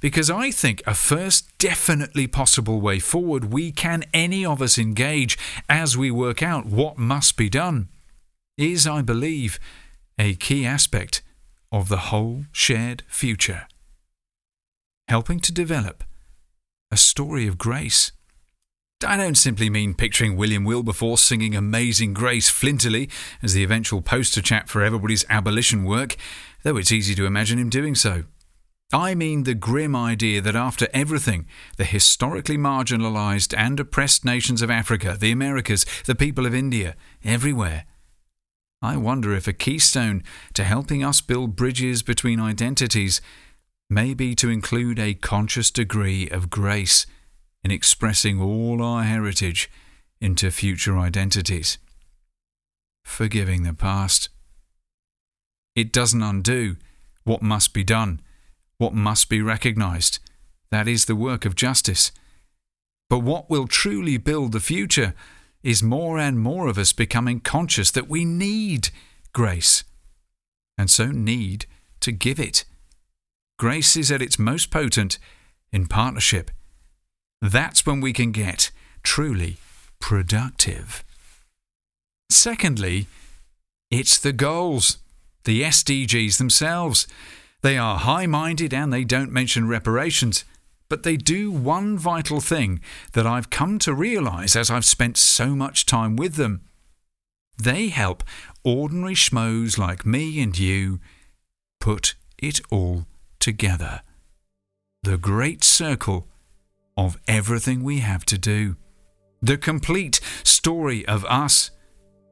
[0.01, 5.37] Because I think a first definitely possible way forward we can any of us engage
[5.67, 7.89] as we work out what must be done
[8.57, 9.59] is, I believe,
[10.17, 11.21] a key aspect
[11.71, 13.67] of the whole shared future.
[15.07, 16.03] Helping to develop
[16.91, 18.11] a story of grace.
[19.05, 23.09] I don't simply mean picturing William Wilberforce singing Amazing Grace flintily
[23.41, 26.17] as the eventual poster chap for everybody's abolition work,
[26.63, 28.25] though it's easy to imagine him doing so.
[28.91, 31.47] I mean the grim idea that after everything,
[31.77, 37.85] the historically marginalised and oppressed nations of Africa, the Americas, the people of India, everywhere,
[38.81, 40.23] I wonder if a keystone
[40.55, 43.21] to helping us build bridges between identities
[43.89, 47.05] may be to include a conscious degree of grace
[47.63, 49.69] in expressing all our heritage
[50.21, 51.77] into future identities.
[53.03, 54.29] Forgiving the past.
[55.75, 56.77] It doesn't undo
[57.23, 58.21] what must be done,
[58.77, 60.19] what must be recognised.
[60.71, 62.11] That is the work of justice.
[63.09, 65.13] But what will truly build the future
[65.63, 68.89] is more and more of us becoming conscious that we need
[69.33, 69.83] grace,
[70.77, 71.65] and so need
[71.99, 72.65] to give it.
[73.57, 75.17] Grace is at its most potent
[75.71, 76.49] in partnership
[77.41, 78.71] that's when we can get
[79.03, 79.57] truly
[79.99, 81.03] productive.
[82.29, 83.07] Secondly,
[83.89, 84.97] it's the goals,
[85.45, 87.07] the SDGs themselves.
[87.61, 90.45] They are high minded and they don't mention reparations,
[90.89, 92.81] but they do one vital thing
[93.13, 96.61] that I've come to realise as I've spent so much time with them.
[97.57, 98.23] They help
[98.63, 100.99] ordinary schmoes like me and you
[101.79, 103.05] put it all
[103.39, 104.01] together.
[105.03, 106.27] The great circle
[107.05, 108.75] of everything we have to do.
[109.41, 111.71] The complete story of us,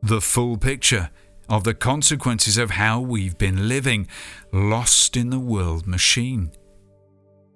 [0.03, 1.09] the full picture
[1.47, 4.09] of the consequences of how we've been living,
[4.51, 6.51] lost in the world machine.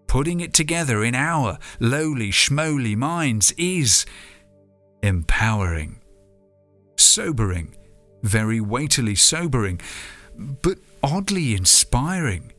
[0.07, 4.05] Putting it together in our lowly, schmoly minds is
[5.03, 5.99] empowering,
[6.97, 7.75] sobering,
[8.23, 9.81] very weightily sobering,
[10.37, 12.50] but oddly inspiring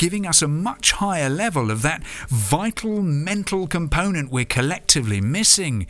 [0.00, 5.86] giving us a much higher level of that vital mental component we're collectively missing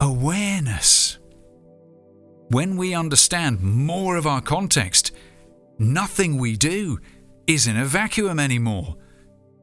[0.00, 1.18] awareness.
[2.48, 5.12] When we understand more of our context,
[5.78, 6.98] nothing we do
[7.46, 8.96] is in a vacuum anymore.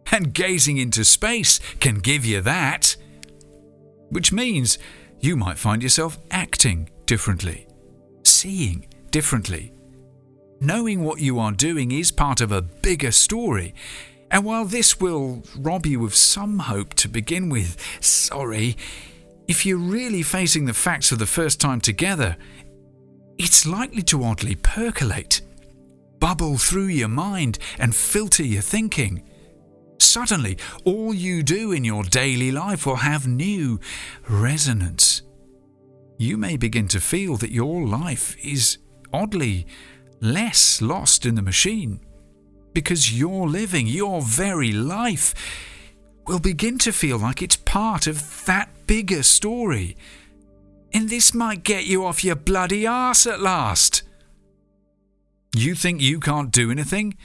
[0.10, 2.96] And gazing into space can give you that.
[4.08, 4.80] Which means
[5.20, 7.68] you might find yourself acting differently,
[8.24, 9.74] seeing differently,
[10.62, 13.74] Knowing what you are doing is part of a bigger story.
[14.30, 18.76] And while this will rob you of some hope to begin with, sorry,
[19.48, 22.36] if you're really facing the facts for the first time together,
[23.38, 25.42] it's likely to oddly percolate,
[26.20, 29.24] bubble through your mind, and filter your thinking.
[29.98, 33.80] Suddenly, all you do in your daily life will have new
[34.28, 35.22] resonance.
[36.18, 38.78] You may begin to feel that your life is
[39.14, 39.66] oddly
[40.22, 42.00] less lost in the machine
[42.74, 45.34] because your living, your very life,
[46.28, 49.98] will begin to feel like it's part of that bigger story.
[50.94, 54.04] And this might get you off your bloody arse at last.
[55.56, 57.18] You think you can't do anything?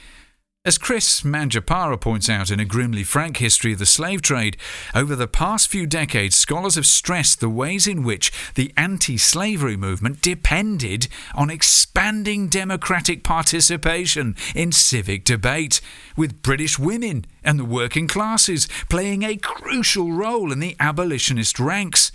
[0.65, 4.57] As Kris Manjapra points out in a grimly frank history of the slave trade,
[4.95, 9.77] over the past few decades, scholars have stressed the ways in which the anti slavery
[9.77, 15.81] movement depended on expanding democratic participation in civic debate,
[16.17, 22.11] with British women and the working classes playing a crucial role in the abolitionist ranks.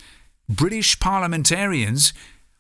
[0.49, 2.13] British parliamentarians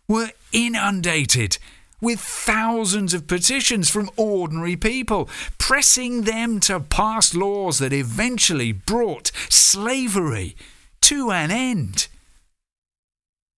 [0.07, 1.59] were inundated
[2.01, 5.28] with thousands of petitions from ordinary people,
[5.59, 10.57] pressing them to pass laws that eventually brought slavery
[11.03, 12.09] to an end.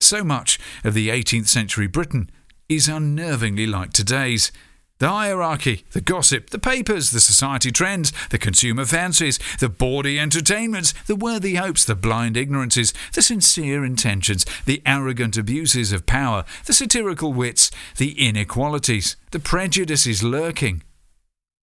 [0.01, 2.31] So much of the 18th century Britain
[2.69, 4.51] is unnervingly like today's.
[5.03, 10.95] The hierarchy, the gossip, the papers, the society trends, the consumer fancies, the bawdy entertainments,
[11.09, 16.73] the worthy hopes, the blind ignorances, the sincere intentions, the arrogant abuses of power, the
[16.73, 20.85] satirical wits, the inequalities, the prejudices lurking.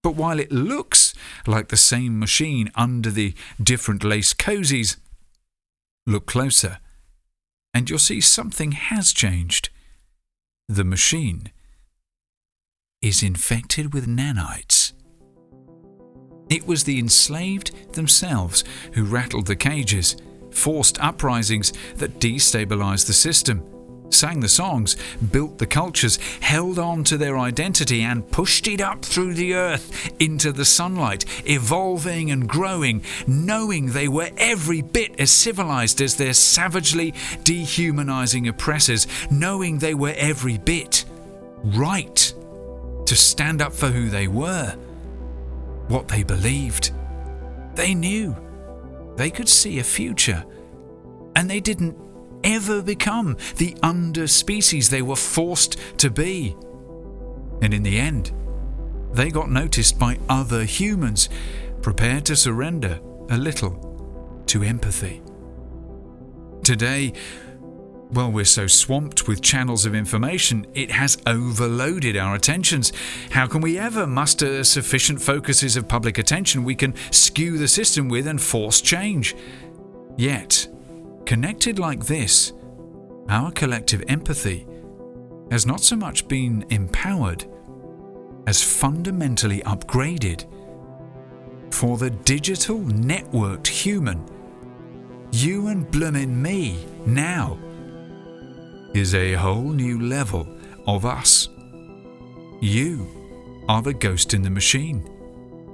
[0.04, 1.14] But while it looks
[1.48, 4.98] like the same machine under the different lace cozies,
[6.06, 6.80] look closer
[7.74, 9.70] and you'll see something has changed.
[10.68, 11.54] The machine
[13.02, 14.92] is infected with nanites.
[16.50, 20.18] It was the enslaved themselves who rattled the cages,
[20.52, 23.64] forced uprisings that destabilized the system,
[24.10, 24.98] sang the songs,
[25.32, 30.12] built the cultures, held on to their identity, and pushed it up through the earth
[30.20, 36.34] into the sunlight, evolving and growing, knowing they were every bit as civilized as their
[36.34, 41.06] savagely dehumanizing oppressors, knowing they were every bit
[41.64, 42.34] right
[43.10, 44.78] to stand up for who they were,
[45.88, 46.92] what they believed.
[47.74, 48.36] They knew.
[49.16, 50.46] They could see a future.
[51.36, 51.98] And they didn't
[52.44, 56.56] ever become the under species they were forced to be.
[57.64, 58.32] And in the end,
[59.12, 61.30] they got noticed by other humans
[61.82, 63.00] prepared to surrender
[63.32, 65.24] a little to empathy.
[66.64, 67.14] Today,
[68.12, 72.92] well, we're so swamped with channels of information, it has overloaded our attentions.
[73.30, 78.10] How can we ever muster sufficient focuses of public attention we can skew the system
[78.10, 79.36] with and force change?
[80.18, 80.68] Yet,
[81.26, 82.52] connected like this,
[83.30, 84.66] our collective empathy
[85.52, 87.46] has not so much been empowered
[88.48, 90.46] as fundamentally upgraded.
[91.72, 94.28] For the digital networked human,
[95.32, 97.60] you and bloomin' me now
[98.94, 100.48] is a whole new level
[100.88, 101.50] of us.
[102.62, 103.08] You
[103.68, 105.08] are the ghost in the machine,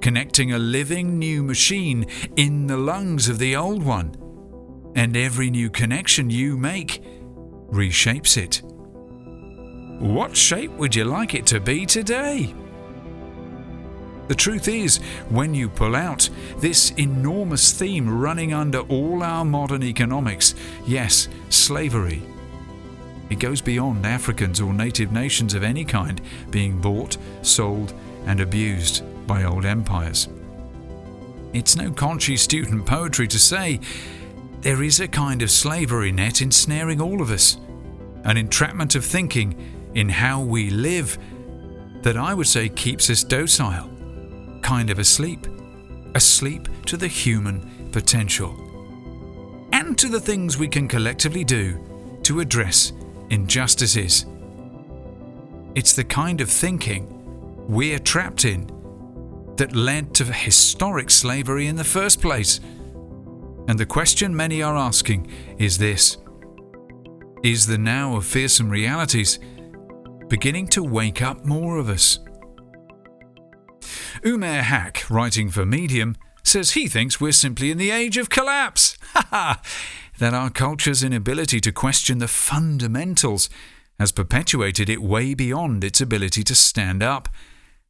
[0.00, 2.06] connecting a living new machine
[2.36, 4.14] in the lungs of the old one.
[4.94, 7.02] And every new connection you make
[7.70, 8.62] reshapes it.
[10.00, 12.54] What shape would you like it to be today?
[14.28, 14.98] The truth is,
[15.28, 20.54] when you pull out this enormous theme running under all our modern economics,
[20.84, 22.22] yes, slavery
[23.30, 26.20] it goes beyond Africans or native nations of any kind
[26.50, 27.92] being bought, sold,
[28.26, 30.28] and abused by old empires.
[31.52, 33.80] It's no conchy student poetry to say
[34.60, 37.56] there is a kind of slavery net ensnaring all of us,
[38.24, 41.18] an entrapment of thinking in how we live
[42.02, 43.90] that I would say keeps us docile,
[44.62, 45.46] kind of asleep,
[46.14, 48.54] asleep to the human potential,
[49.72, 51.80] and to the things we can collectively do
[52.22, 52.92] to address
[53.30, 54.26] injustices.
[55.74, 57.12] It's the kind of thinking
[57.68, 58.70] we're trapped in
[59.56, 62.60] that led to historic slavery in the first place.
[63.68, 66.18] And the question many are asking is this
[67.42, 69.38] Is the now of fearsome realities
[70.28, 72.18] beginning to wake up more of us?
[74.22, 78.96] Umair Haque, writing for Medium, says he thinks we're simply in the age of collapse.
[79.16, 79.62] Ha ha!
[80.18, 83.50] That our culture's inability to question the fundamentals
[83.98, 87.28] has perpetuated it way beyond its ability to stand up.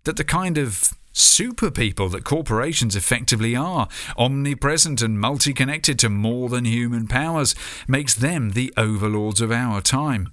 [0.04, 6.08] That the kind of super people that corporations effectively are, omnipresent and multi connected to
[6.08, 7.54] more than human powers,
[7.88, 10.32] makes them the overlords of our time.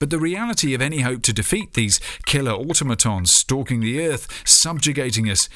[0.00, 5.28] But the reality of any hope to defeat these killer automatons stalking the earth, subjugating
[5.30, 5.48] us,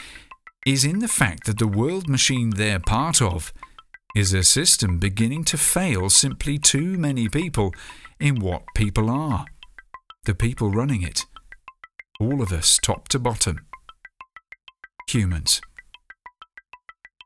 [0.66, 3.52] is in the fact that the world machine they're part of
[4.18, 7.72] is a system beginning to fail simply too many people
[8.18, 9.46] in what people are?
[10.24, 11.24] The people running it.
[12.18, 13.66] All of us, top to bottom.
[15.08, 15.60] Humans.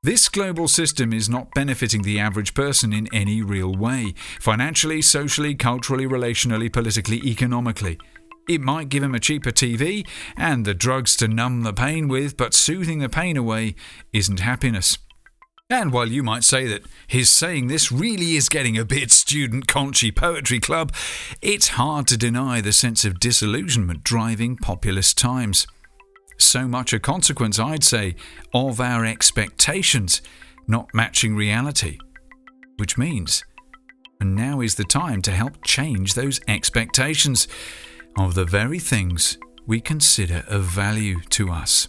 [0.03, 5.55] This global system is not benefiting the average person in any real way financially, socially,
[5.55, 7.97] culturally, relationally, politically, economically.
[8.51, 12.37] It might give him a cheaper TV and the drugs to numb the pain with,
[12.37, 13.77] but soothing the pain away
[14.13, 14.99] isn't happiness.
[15.73, 19.67] And while you might say that his saying this really is getting a bit student
[19.67, 20.93] conchy poetry club,
[21.41, 25.67] it's hard to deny the sense of disillusionment driving populist times.
[26.37, 28.17] So much a consequence, I'd say,
[28.53, 30.21] of our expectations
[30.69, 31.97] not matching reality.
[32.77, 33.43] Which means,
[34.21, 37.49] and now is the time to help change those expectations
[38.19, 41.89] of the very things we consider of value to us.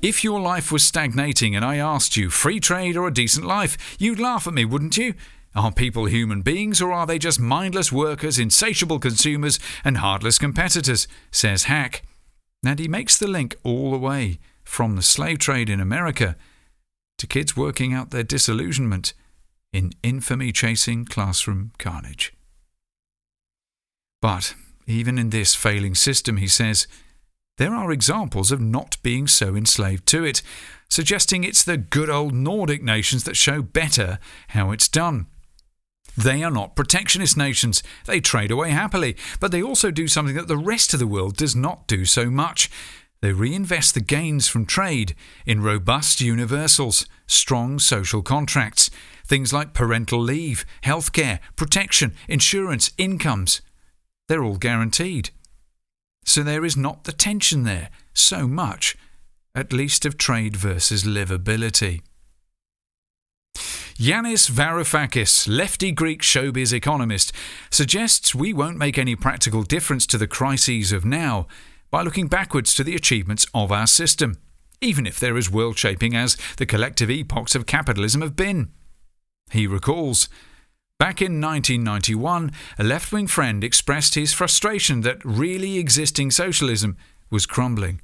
[0.00, 3.96] If your life was stagnating and I asked you, free trade or a decent life,
[3.98, 5.14] you'd laugh at me, wouldn't you?
[5.56, 11.08] Are people human beings or are they just mindless workers, insatiable consumers, and heartless competitors?
[11.32, 12.02] says Haque.
[12.64, 16.36] And he makes the link all the way from the slave trade in America
[17.16, 19.14] to kids working out their disillusionment
[19.72, 22.32] in infamy chasing classroom carnage.
[24.22, 24.54] But
[24.86, 26.86] even in this failing system, he says,
[27.58, 30.42] there are examples of not being so enslaved to it,
[30.88, 35.26] suggesting it's the good old Nordic nations that show better how it's done.
[36.16, 37.82] They are not protectionist nations.
[38.06, 41.36] They trade away happily, but they also do something that the rest of the world
[41.36, 42.70] does not do so much.
[43.20, 48.90] They reinvest the gains from trade in robust universals, strong social contracts,
[49.26, 53.60] things like parental leave, healthcare, protection, insurance, incomes.
[54.28, 55.30] They're all guaranteed.
[56.24, 58.96] So there is not the tension there, so much,
[59.54, 62.02] at least of trade versus livability.
[63.98, 67.32] Yanis Varoufakis, lefty Greek showbiz economist,
[67.68, 71.48] suggests we won't make any practical difference to the crises of now
[71.90, 74.38] by looking backwards to the achievements of our system,
[74.80, 78.70] even if they're as world shaping as the collective epochs of capitalism have been.
[79.50, 80.28] He recalls
[80.98, 86.96] Back in 1991, a left wing friend expressed his frustration that really existing socialism
[87.30, 88.00] was crumbling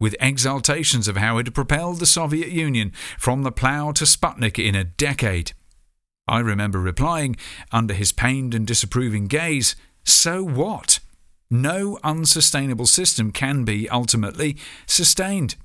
[0.00, 4.58] with exaltations of how it had propelled the Soviet Union from the plough to Sputnik
[4.58, 5.52] in a decade.
[6.26, 7.36] I remember replying,
[7.70, 11.00] under his pained and disapproving gaze, So what?
[11.50, 15.56] No unsustainable system can be ultimately sustained.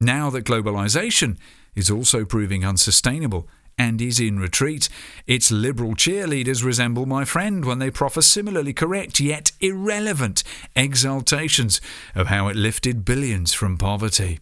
[0.00, 1.36] Now that globalization
[1.74, 3.46] is also proving unsustainable
[3.78, 4.88] and is in retreat.
[5.26, 10.44] Its liberal cheerleaders resemble my friend when they proffer similarly correct yet irrelevant
[10.76, 11.80] exaltations
[12.14, 14.40] of how it lifted billions from poverty.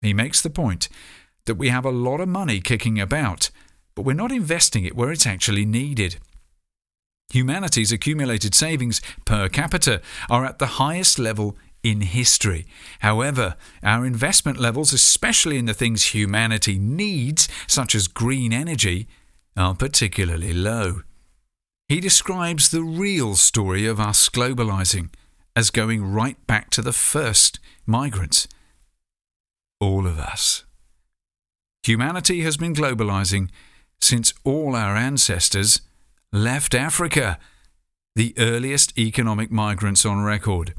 [0.00, 0.88] He makes the point
[1.46, 3.50] that we have a lot of money kicking about,
[3.94, 6.16] but we're not investing it where it's actually needed.
[7.32, 12.66] Humanity's accumulated savings per capita are at the highest level in history.
[13.00, 19.06] However, our investment levels, especially in the things humanity needs, such as green energy,
[19.56, 21.02] are particularly low.
[21.88, 25.10] He describes the real story of us globalizing
[25.54, 28.48] as going right back to the first migrants.
[29.78, 30.64] All of us.
[31.84, 33.50] Humanity has been globalizing
[34.00, 35.82] since all our ancestors
[36.32, 37.38] left Africa,
[38.16, 40.74] the earliest economic migrants on record.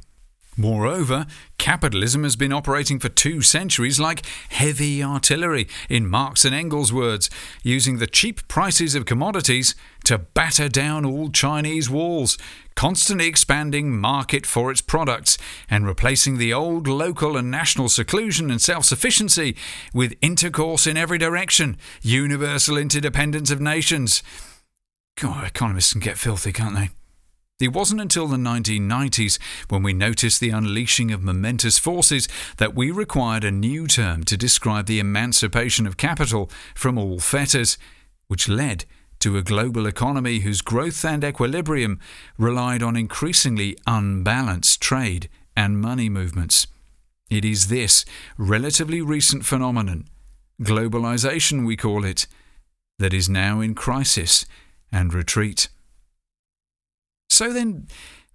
[0.57, 1.25] Moreover,
[1.57, 7.29] capitalism has been operating for two centuries like heavy artillery, in Marx and Engels' words,
[7.61, 9.75] using the cheap prices of commodities
[10.05, 12.37] to batter down all Chinese walls,
[12.75, 15.37] constantly expanding market for its products
[15.69, 19.57] and replacing the old local and national seclusion and self sufficiency
[19.93, 24.23] with intercourse in every direction, universal interdependence of nations.
[25.17, 26.89] God, economists can get filthy, can't they?
[27.57, 29.39] It wasn't until the 1990s,
[29.69, 32.27] when we noticed the unleashing of momentous forces,
[32.57, 37.77] that we required a new term to describe the emancipation of capital from all fetters,
[38.27, 38.83] which led
[39.19, 41.97] to a global economy whose growth and equilibrium
[42.37, 46.67] relied on increasingly unbalanced trade and money movements.
[47.29, 48.03] It is this
[48.37, 50.09] relatively recent phenomenon,
[50.61, 52.27] globalization we call it,
[52.99, 54.45] that is now in crisis
[54.91, 55.69] and retreat.
[57.29, 57.87] So then,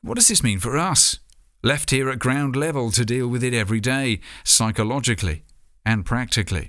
[0.03, 1.19] what does this mean for us?
[1.63, 5.45] Left here at ground level to deal with it every day, psychologically
[5.85, 6.69] and practically.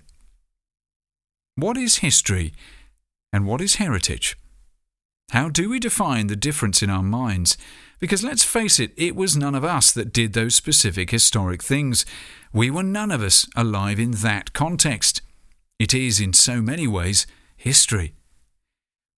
[1.56, 2.54] What is history
[3.32, 4.38] and what is heritage?
[5.32, 7.58] How do we define the difference in our minds?
[8.00, 12.06] Because let's face it, it was none of us that did those specific historic things.
[12.52, 15.22] We were none of us alive in that context.
[15.80, 18.14] It is, in so many ways, history.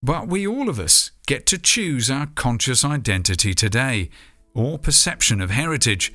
[0.03, 4.09] But we all of us get to choose our conscious identity today,
[4.53, 6.13] or perception of heritage,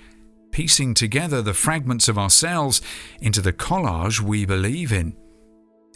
[0.53, 2.82] piecing together the fragments of ourselves
[3.20, 5.16] into the collage we believe in.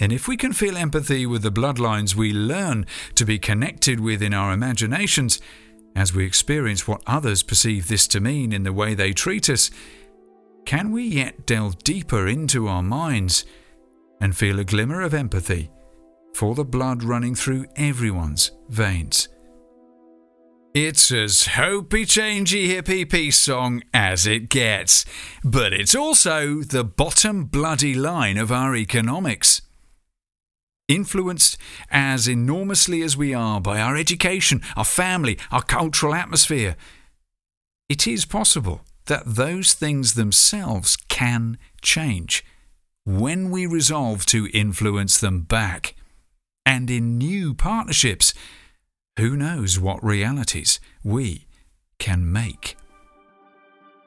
[0.00, 4.22] And if we can feel empathy with the bloodlines we learn to be connected with
[4.22, 5.38] in our imaginations,
[5.94, 9.70] as we experience what others perceive this to mean in the way they treat us,
[10.64, 13.44] can we yet delve deeper into our minds
[14.18, 15.70] and feel a glimmer of empathy?
[16.34, 19.28] For the blood running through everyone's veins.
[20.74, 25.04] It's as hopey changey hippy peace song as it gets,
[25.44, 29.60] but it's also the bottom bloody line of our economics.
[30.88, 31.58] Influenced
[31.90, 36.74] as enormously as we are by our education, our family, our cultural atmosphere,
[37.90, 42.44] it is possible that those things themselves can change
[43.04, 45.94] when we resolve to influence them back.
[46.64, 48.34] And in new partnerships,
[49.18, 51.46] who knows what realities we
[51.98, 52.76] can make.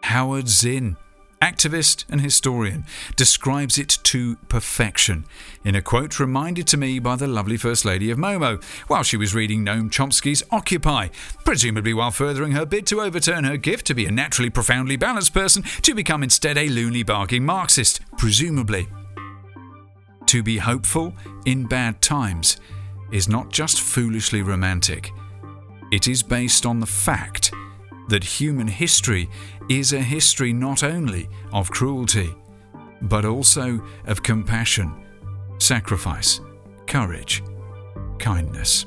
[0.03, 0.97] Howard Zinn
[1.45, 2.86] activist and historian,
[3.16, 5.26] describes it to perfection
[5.64, 9.18] in a quote reminded to me by the lovely First Lady of Momo while she
[9.18, 11.10] was reading Noam Chomsky's Occupy,
[11.43, 15.34] presumably while furthering her bid to overturn her gift to be a naturally profoundly balanced
[15.34, 18.88] person to become instead a loony barking Marxist, presumably.
[20.28, 21.13] To be hopeful
[21.45, 22.57] in bad times
[23.11, 25.11] is not just foolishly romantic,
[25.91, 27.53] it is based on the fact
[28.09, 29.30] that human history
[29.69, 32.34] is a history not only of cruelty,
[33.03, 34.93] but also of compassion,
[35.59, 36.41] sacrifice,
[36.88, 37.43] courage,
[38.19, 38.86] kindness.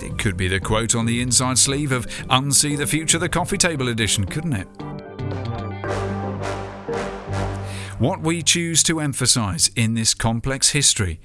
[0.00, 3.58] It could be the quote on the inside sleeve of Unsee the Future, the coffee
[3.58, 4.68] table edition, couldn't it?
[7.98, 11.20] What we choose to emphasize in this complex history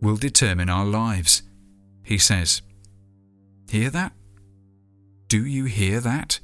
[0.00, 1.42] will determine our lives,
[2.04, 2.62] he says.
[3.68, 4.12] Hear that?
[5.26, 6.38] Do you hear that?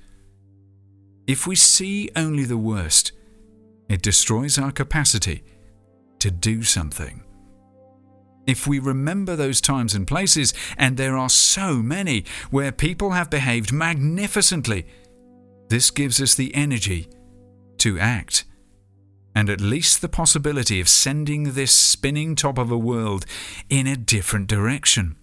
[1.28, 3.12] If we see only the worst,
[3.88, 5.44] it destroys our capacity
[6.18, 7.22] to do something.
[8.48, 13.30] If we remember those times and places, and there are so many where people have
[13.30, 14.86] behaved magnificently,
[15.68, 17.08] this gives us the energy
[17.76, 18.44] to act,
[19.38, 23.24] and at least the possibility of sending this spinning top of a world
[23.70, 25.14] in a different direction.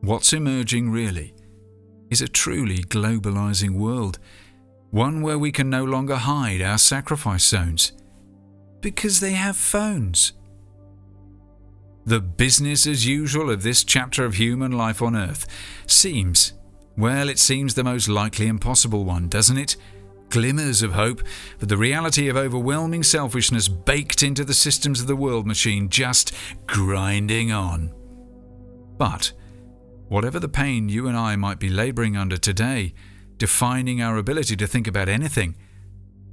[0.00, 1.34] What's emerging really
[2.08, 4.20] is a truly globalizing world,
[4.90, 7.94] one where we can no longer hide our sacrifice zones
[8.80, 10.32] because they have phones.
[12.04, 15.48] The business as usual of this chapter of human life on Earth
[15.88, 16.52] seems,
[16.96, 19.76] well, it seems the most likely and possible one, doesn't it?
[20.30, 21.22] Glimmers of hope,
[21.58, 26.34] but the reality of overwhelming selfishness baked into the systems of the world machine just
[26.66, 27.92] grinding on.
[28.96, 29.32] But
[30.10, 32.94] Whatever the pain you and I might be labouring under today,
[33.38, 35.54] defining our ability to think about anything,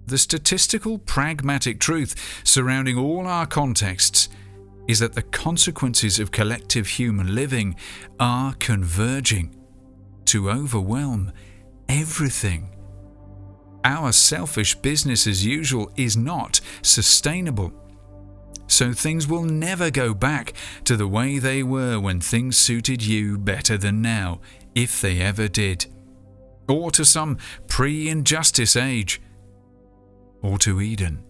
[0.08, 4.30] the statistical, pragmatic truth surrounding all our contexts
[4.88, 7.76] is that the consequences of collective human living
[8.20, 9.56] are converging
[10.26, 11.32] to overwhelm
[11.88, 12.77] everything.
[13.88, 17.72] Our selfish business as usual is not sustainable
[18.68, 23.38] so things will never go back to the way they were when things suited you
[23.38, 24.42] better than now,
[24.76, 25.86] if they ever did.
[26.68, 29.22] Or to some pre injustice age.
[30.42, 31.24] Or to Eden.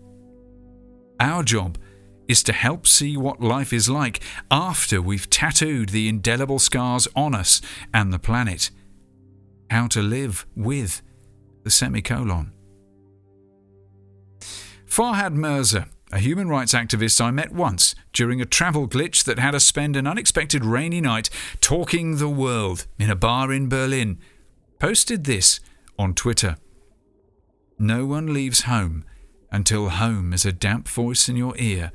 [1.19, 1.77] Our job
[2.27, 4.19] is to help see what life is like
[4.51, 7.61] after we've tattooed the indelible scars on us
[7.93, 8.71] and the planet.
[9.69, 11.01] How to live with
[11.67, 12.53] the semicolon.
[14.85, 19.53] Farhad Mirza a human rights activist I met once during a travel glitch that had
[19.53, 24.17] us spend an unexpected rainy night talking the world in a bar in Berlin,
[24.79, 25.59] posted this
[25.99, 26.55] on Twitter.
[27.77, 29.03] No one leaves home
[29.51, 31.91] until home is a damp voice in your ear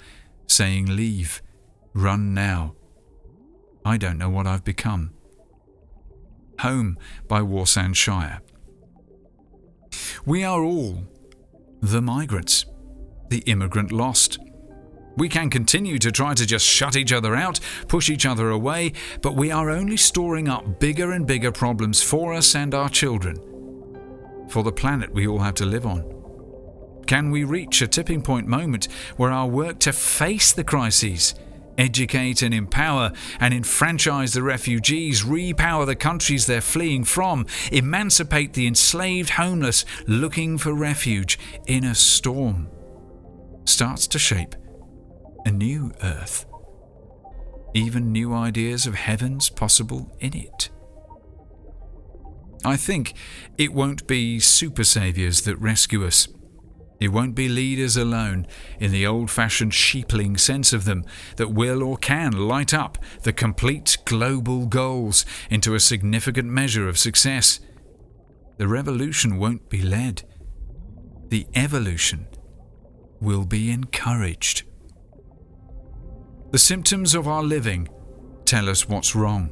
[0.47, 1.41] saying, Leave,
[1.95, 2.75] run now.
[3.83, 5.15] I don't know what I've become.
[6.61, 8.43] Home by Warsan Shire.
[10.25, 11.03] We are all
[11.81, 12.67] the migrants
[13.33, 14.39] the immigrant lost.
[15.17, 18.93] We can continue to try to just shut each other out, push each other away,
[19.23, 23.37] but we are only storing up bigger and bigger problems for us and our children,
[24.49, 26.05] for the planet we all have to live on.
[27.07, 31.35] Can we reach a tipping point moment where our work to face the crises,
[31.79, 38.67] educate and empower and enfranchise the refugees, repower the countries they're fleeing from, emancipate the
[38.67, 42.69] enslaved homeless looking for refuge in a storm?
[43.65, 44.55] starts to shape
[45.45, 46.47] a new earth.
[47.75, 50.71] Even new ideas of heavens possible in it.
[52.65, 53.15] I think
[53.59, 56.29] it won't be super saviours that rescue us.
[57.03, 58.47] It won't be leaders alone,
[58.79, 63.33] in the old fashioned sheepling sense of them, that will or can light up the
[63.33, 67.59] complete global goals into a significant measure of success.
[68.57, 70.23] The revolution won't be led.
[71.27, 72.29] The evolution
[73.21, 74.63] will be encouraged.
[76.53, 77.89] The symptoms of our living
[78.45, 79.51] tell us what's wrong.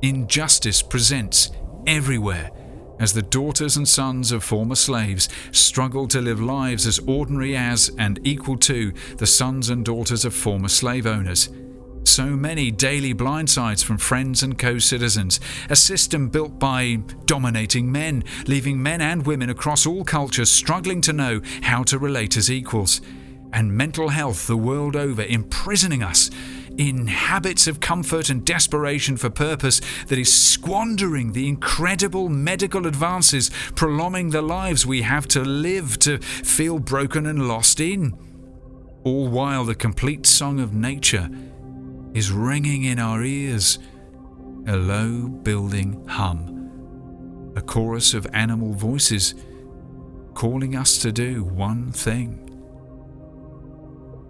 [0.00, 1.50] Injustice presents
[1.86, 2.50] everywhere
[2.98, 7.90] as the daughters and sons of former slaves struggle to live lives as ordinary as
[7.98, 11.48] and equal to the sons and daughters of former slave owners.
[12.04, 18.24] So many daily blindsides from friends and co citizens, a system built by dominating men,
[18.46, 23.00] leaving men and women across all cultures struggling to know how to relate as equals,
[23.52, 26.30] and mental health the world over imprisoning us
[26.78, 33.50] in habits of comfort and desperation for purpose that is squandering the incredible medical advances,
[33.74, 38.16] prolonging the lives we have to live to feel broken and lost in.
[39.04, 41.28] All while the complete song of nature
[42.14, 43.78] is ringing in our ears,
[44.66, 49.34] a low building hum, a chorus of animal voices
[50.34, 52.44] calling us to do one thing.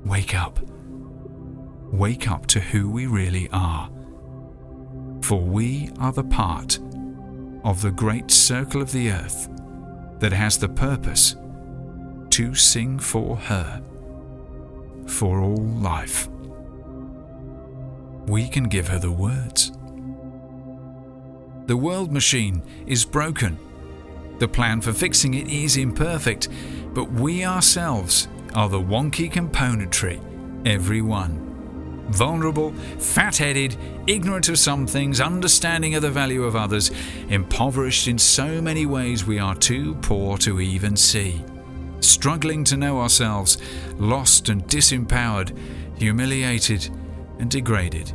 [0.04, 0.58] Wake up
[1.92, 3.90] wake up to who we really are.
[5.22, 6.78] For we are the part
[7.64, 9.48] of the great circle of the earth
[10.20, 11.36] that has the purpose
[12.30, 13.82] to sing for her,
[15.06, 16.28] for all life.
[18.26, 19.72] We can give her the words.
[21.66, 23.58] The world machine is broken.
[24.38, 26.48] The plan for fixing it is imperfect,
[26.94, 30.20] but we ourselves are the wonky componentry,
[30.66, 31.47] every one
[32.08, 36.90] vulnerable, fat headed, ignorant of some things, understanding of the value of others,
[37.28, 41.42] impoverished in so many ways we are too poor to even see,
[42.00, 43.58] struggling to know ourselves,
[43.98, 45.56] lost and disempowered,
[45.98, 46.88] humiliated
[47.38, 48.12] and degraded.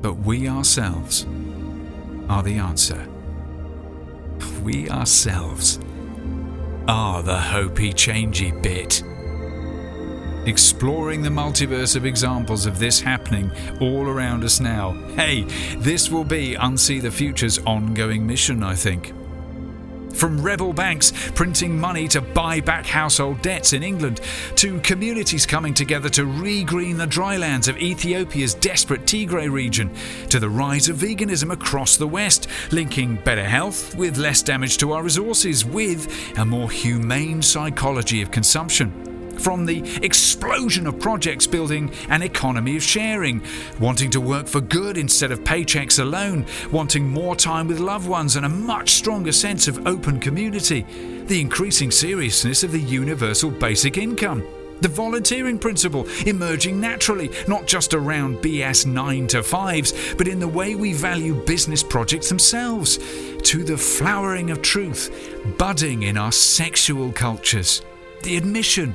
[0.00, 1.26] But we ourselves
[2.28, 3.08] are the answer.
[4.62, 5.80] We ourselves
[6.86, 9.02] are the hopey changey bit
[10.48, 14.92] exploring the multiverse of examples of this happening all around us now.
[15.14, 15.42] Hey,
[15.76, 19.12] this will be Unsee the Future's ongoing mission, I think.
[20.14, 24.20] From rebel banks printing money to buy back household debts in England,
[24.56, 29.94] to communities coming together to regreen the drylands of Ethiopia's desperate Tigray region,
[30.30, 34.92] to the rise of veganism across the West, linking better health with less damage to
[34.92, 41.90] our resources with a more humane psychology of consumption from the explosion of projects building
[42.08, 43.42] an economy of sharing,
[43.80, 48.36] wanting to work for good instead of paychecks alone, wanting more time with loved ones
[48.36, 50.82] and a much stronger sense of open community,
[51.26, 54.44] the increasing seriousness of the universal basic income.
[54.80, 60.46] The volunteering principle emerging naturally, not just around BS 9 to 5s, but in the
[60.46, 62.98] way we value business projects themselves,
[63.42, 67.82] to the flowering of truth budding in our sexual cultures.
[68.22, 68.94] The admission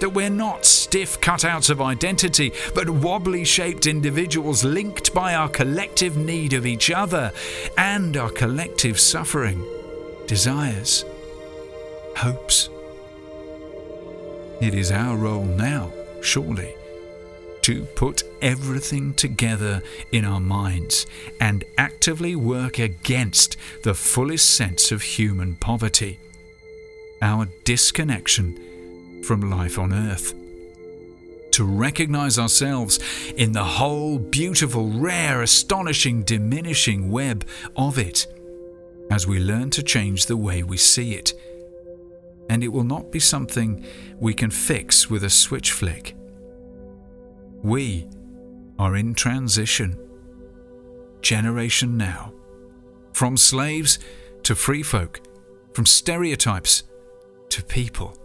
[0.00, 6.16] that we're not stiff cutouts of identity, but wobbly shaped individuals linked by our collective
[6.16, 7.32] need of each other
[7.78, 9.64] and our collective suffering,
[10.26, 11.04] desires,
[12.16, 12.68] hopes.
[14.60, 15.92] It is our role now,
[16.22, 16.74] surely,
[17.62, 19.82] to put everything together
[20.12, 21.06] in our minds
[21.40, 26.18] and actively work against the fullest sense of human poverty,
[27.22, 28.69] our disconnection
[29.22, 30.34] from life on earth.
[31.52, 33.00] To recognize ourselves
[33.36, 37.46] in the whole beautiful, rare, astonishing, diminishing web
[37.76, 38.26] of it
[39.10, 41.34] as we learn to change the way we see it.
[42.48, 43.84] And it will not be something
[44.18, 46.14] we can fix with a switch flick.
[47.62, 48.08] We
[48.78, 49.98] are in transition.
[51.20, 52.32] Generation now.
[53.12, 53.98] From slaves
[54.44, 55.20] to free folk,
[55.74, 56.84] from stereotypes
[57.50, 58.16] to people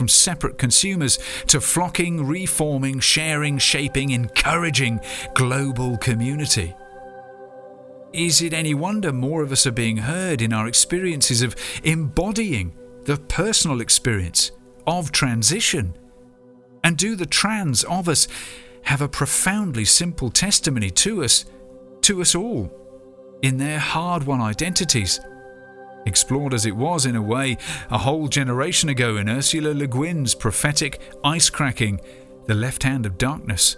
[0.00, 4.98] from separate consumers to flocking, reforming, sharing, shaping, encouraging
[5.34, 6.74] global community.
[8.14, 12.72] Is it any wonder more of us are being heard in our experiences of embodying
[13.04, 14.52] the personal experience
[14.86, 15.94] of transition?
[16.82, 18.26] And do the trans of us
[18.84, 21.44] have a profoundly simple testimony to us,
[22.00, 22.72] to us all,
[23.42, 25.20] in their hard won identities?
[26.06, 27.56] Explored as it was in a way
[27.90, 32.00] a whole generation ago in Ursula Le Guin's prophetic ice cracking,
[32.46, 33.76] The Left Hand of Darkness.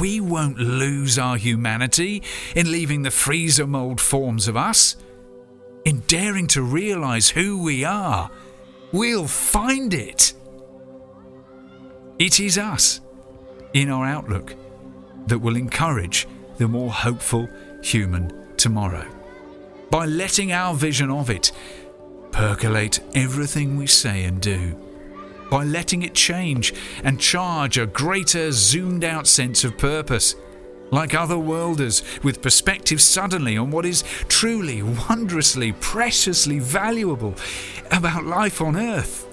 [0.00, 2.22] We won't lose our humanity
[2.54, 4.96] in leaving the freezer mold forms of us.
[5.84, 8.30] In daring to realize who we are,
[8.92, 10.34] we'll find it.
[12.18, 13.00] It is us,
[13.72, 14.54] in our outlook,
[15.26, 16.26] that will encourage
[16.58, 17.48] the more hopeful
[17.82, 19.15] human tomorrow
[19.96, 21.52] by letting our vision of it
[22.30, 24.78] percolate everything we say and do,
[25.50, 30.34] by letting it change and charge a greater zoomed out sense of purpose,
[30.90, 37.34] like other worlders with perspective suddenly on what is truly, wondrously, preciously valuable
[37.90, 39.26] about life on Earth,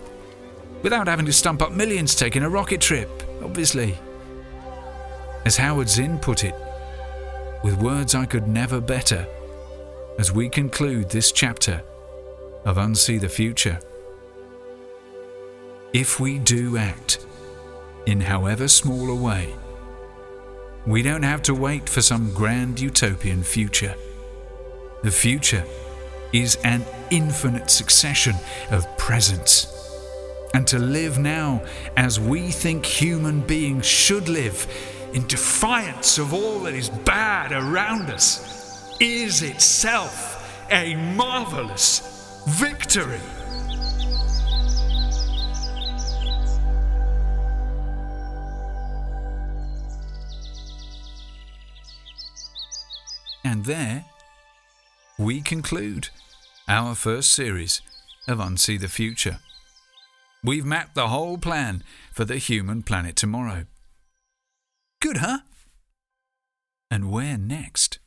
[0.81, 3.09] without having to stump up millions taking a rocket trip,
[3.43, 3.97] obviously.
[5.43, 6.55] As Howard Zinn put it,
[7.65, 9.27] with words I could never better
[10.19, 11.81] as we conclude this chapter
[12.65, 13.79] of Unsee the Future.
[15.91, 17.25] If we do act,
[18.05, 19.53] in however small a way,
[20.85, 23.95] We don't have to wait for some grand utopian future.
[25.01, 25.63] The future
[26.33, 28.35] is an infinite succession
[28.69, 29.69] of presents.
[30.53, 31.63] And to live now
[31.95, 34.67] as we think human beings should live,
[35.13, 38.62] in defiance of all that is bad around us,
[39.03, 43.19] is itself a marvelous victory.
[53.43, 54.05] And there
[55.19, 56.07] we conclude
[56.69, 57.81] our first series
[58.29, 59.39] of Unsee the Future.
[60.45, 63.65] We've mapped the whole plan for the human planet tomorrow.
[65.01, 65.39] Good, huh?
[66.89, 67.99] And where next?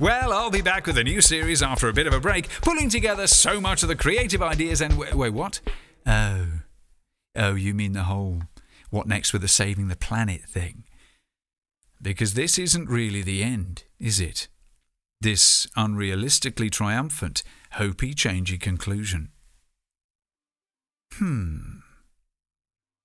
[0.00, 2.88] Well, I'll be back with a new series after a bit of a break, pulling
[2.88, 4.98] together so much of the creative ideas and.
[4.98, 5.60] Wait, wait what?
[6.06, 6.46] Oh.
[7.36, 8.42] Oh, you mean the whole
[8.90, 10.84] what next with the saving the planet thing?
[12.00, 14.48] Because this isn't really the end, is it?
[15.20, 17.42] This unrealistically triumphant,
[17.72, 19.30] hopey, changey conclusion.
[21.14, 21.78] Hmm.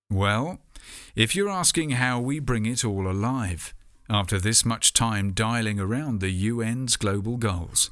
[0.09, 0.59] Well,
[1.15, 3.73] if you're asking how we bring it all alive,
[4.09, 7.89] after this much time dialing around the UN's global goals,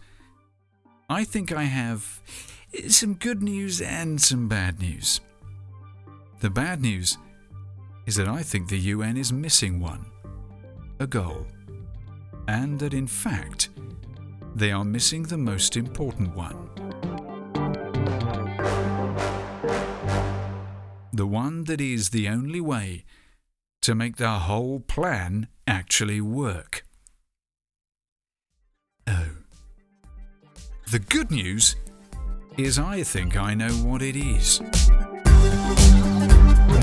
[1.10, 2.22] I think I have
[2.88, 5.22] some good news and some bad news.
[6.40, 7.18] The bad news
[8.06, 10.06] is that I think the UN is missing one
[11.00, 11.46] a goal,
[12.48, 13.70] and that in fact,
[14.56, 16.70] they are missing the most important one.
[21.12, 23.04] The one that is the only way
[23.86, 26.84] to make the whole plan actually work.
[29.06, 29.28] Oh.
[30.92, 31.76] The good news
[32.58, 34.60] is I think I know what it is.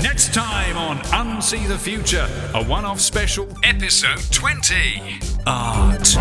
[0.01, 6.15] Next time on Unsee the Future, a one off special, episode 20 Art.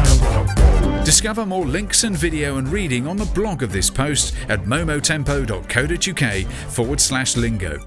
[1.04, 6.52] Discover more links and video and reading on the blog of this post at momotempo.co.uk
[6.72, 7.78] forward slash lingo.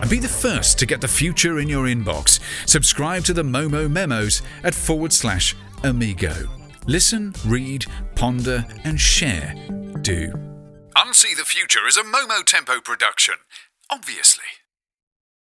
[0.00, 2.40] And be the first to get the future in your inbox.
[2.66, 6.34] Subscribe to the Momo Memos at forward slash amigo.
[6.86, 9.54] Listen, read, ponder, and share.
[10.02, 10.32] Do.
[10.96, 13.34] Unsee the Future is a Momo Tempo production.
[13.90, 14.44] Obviously.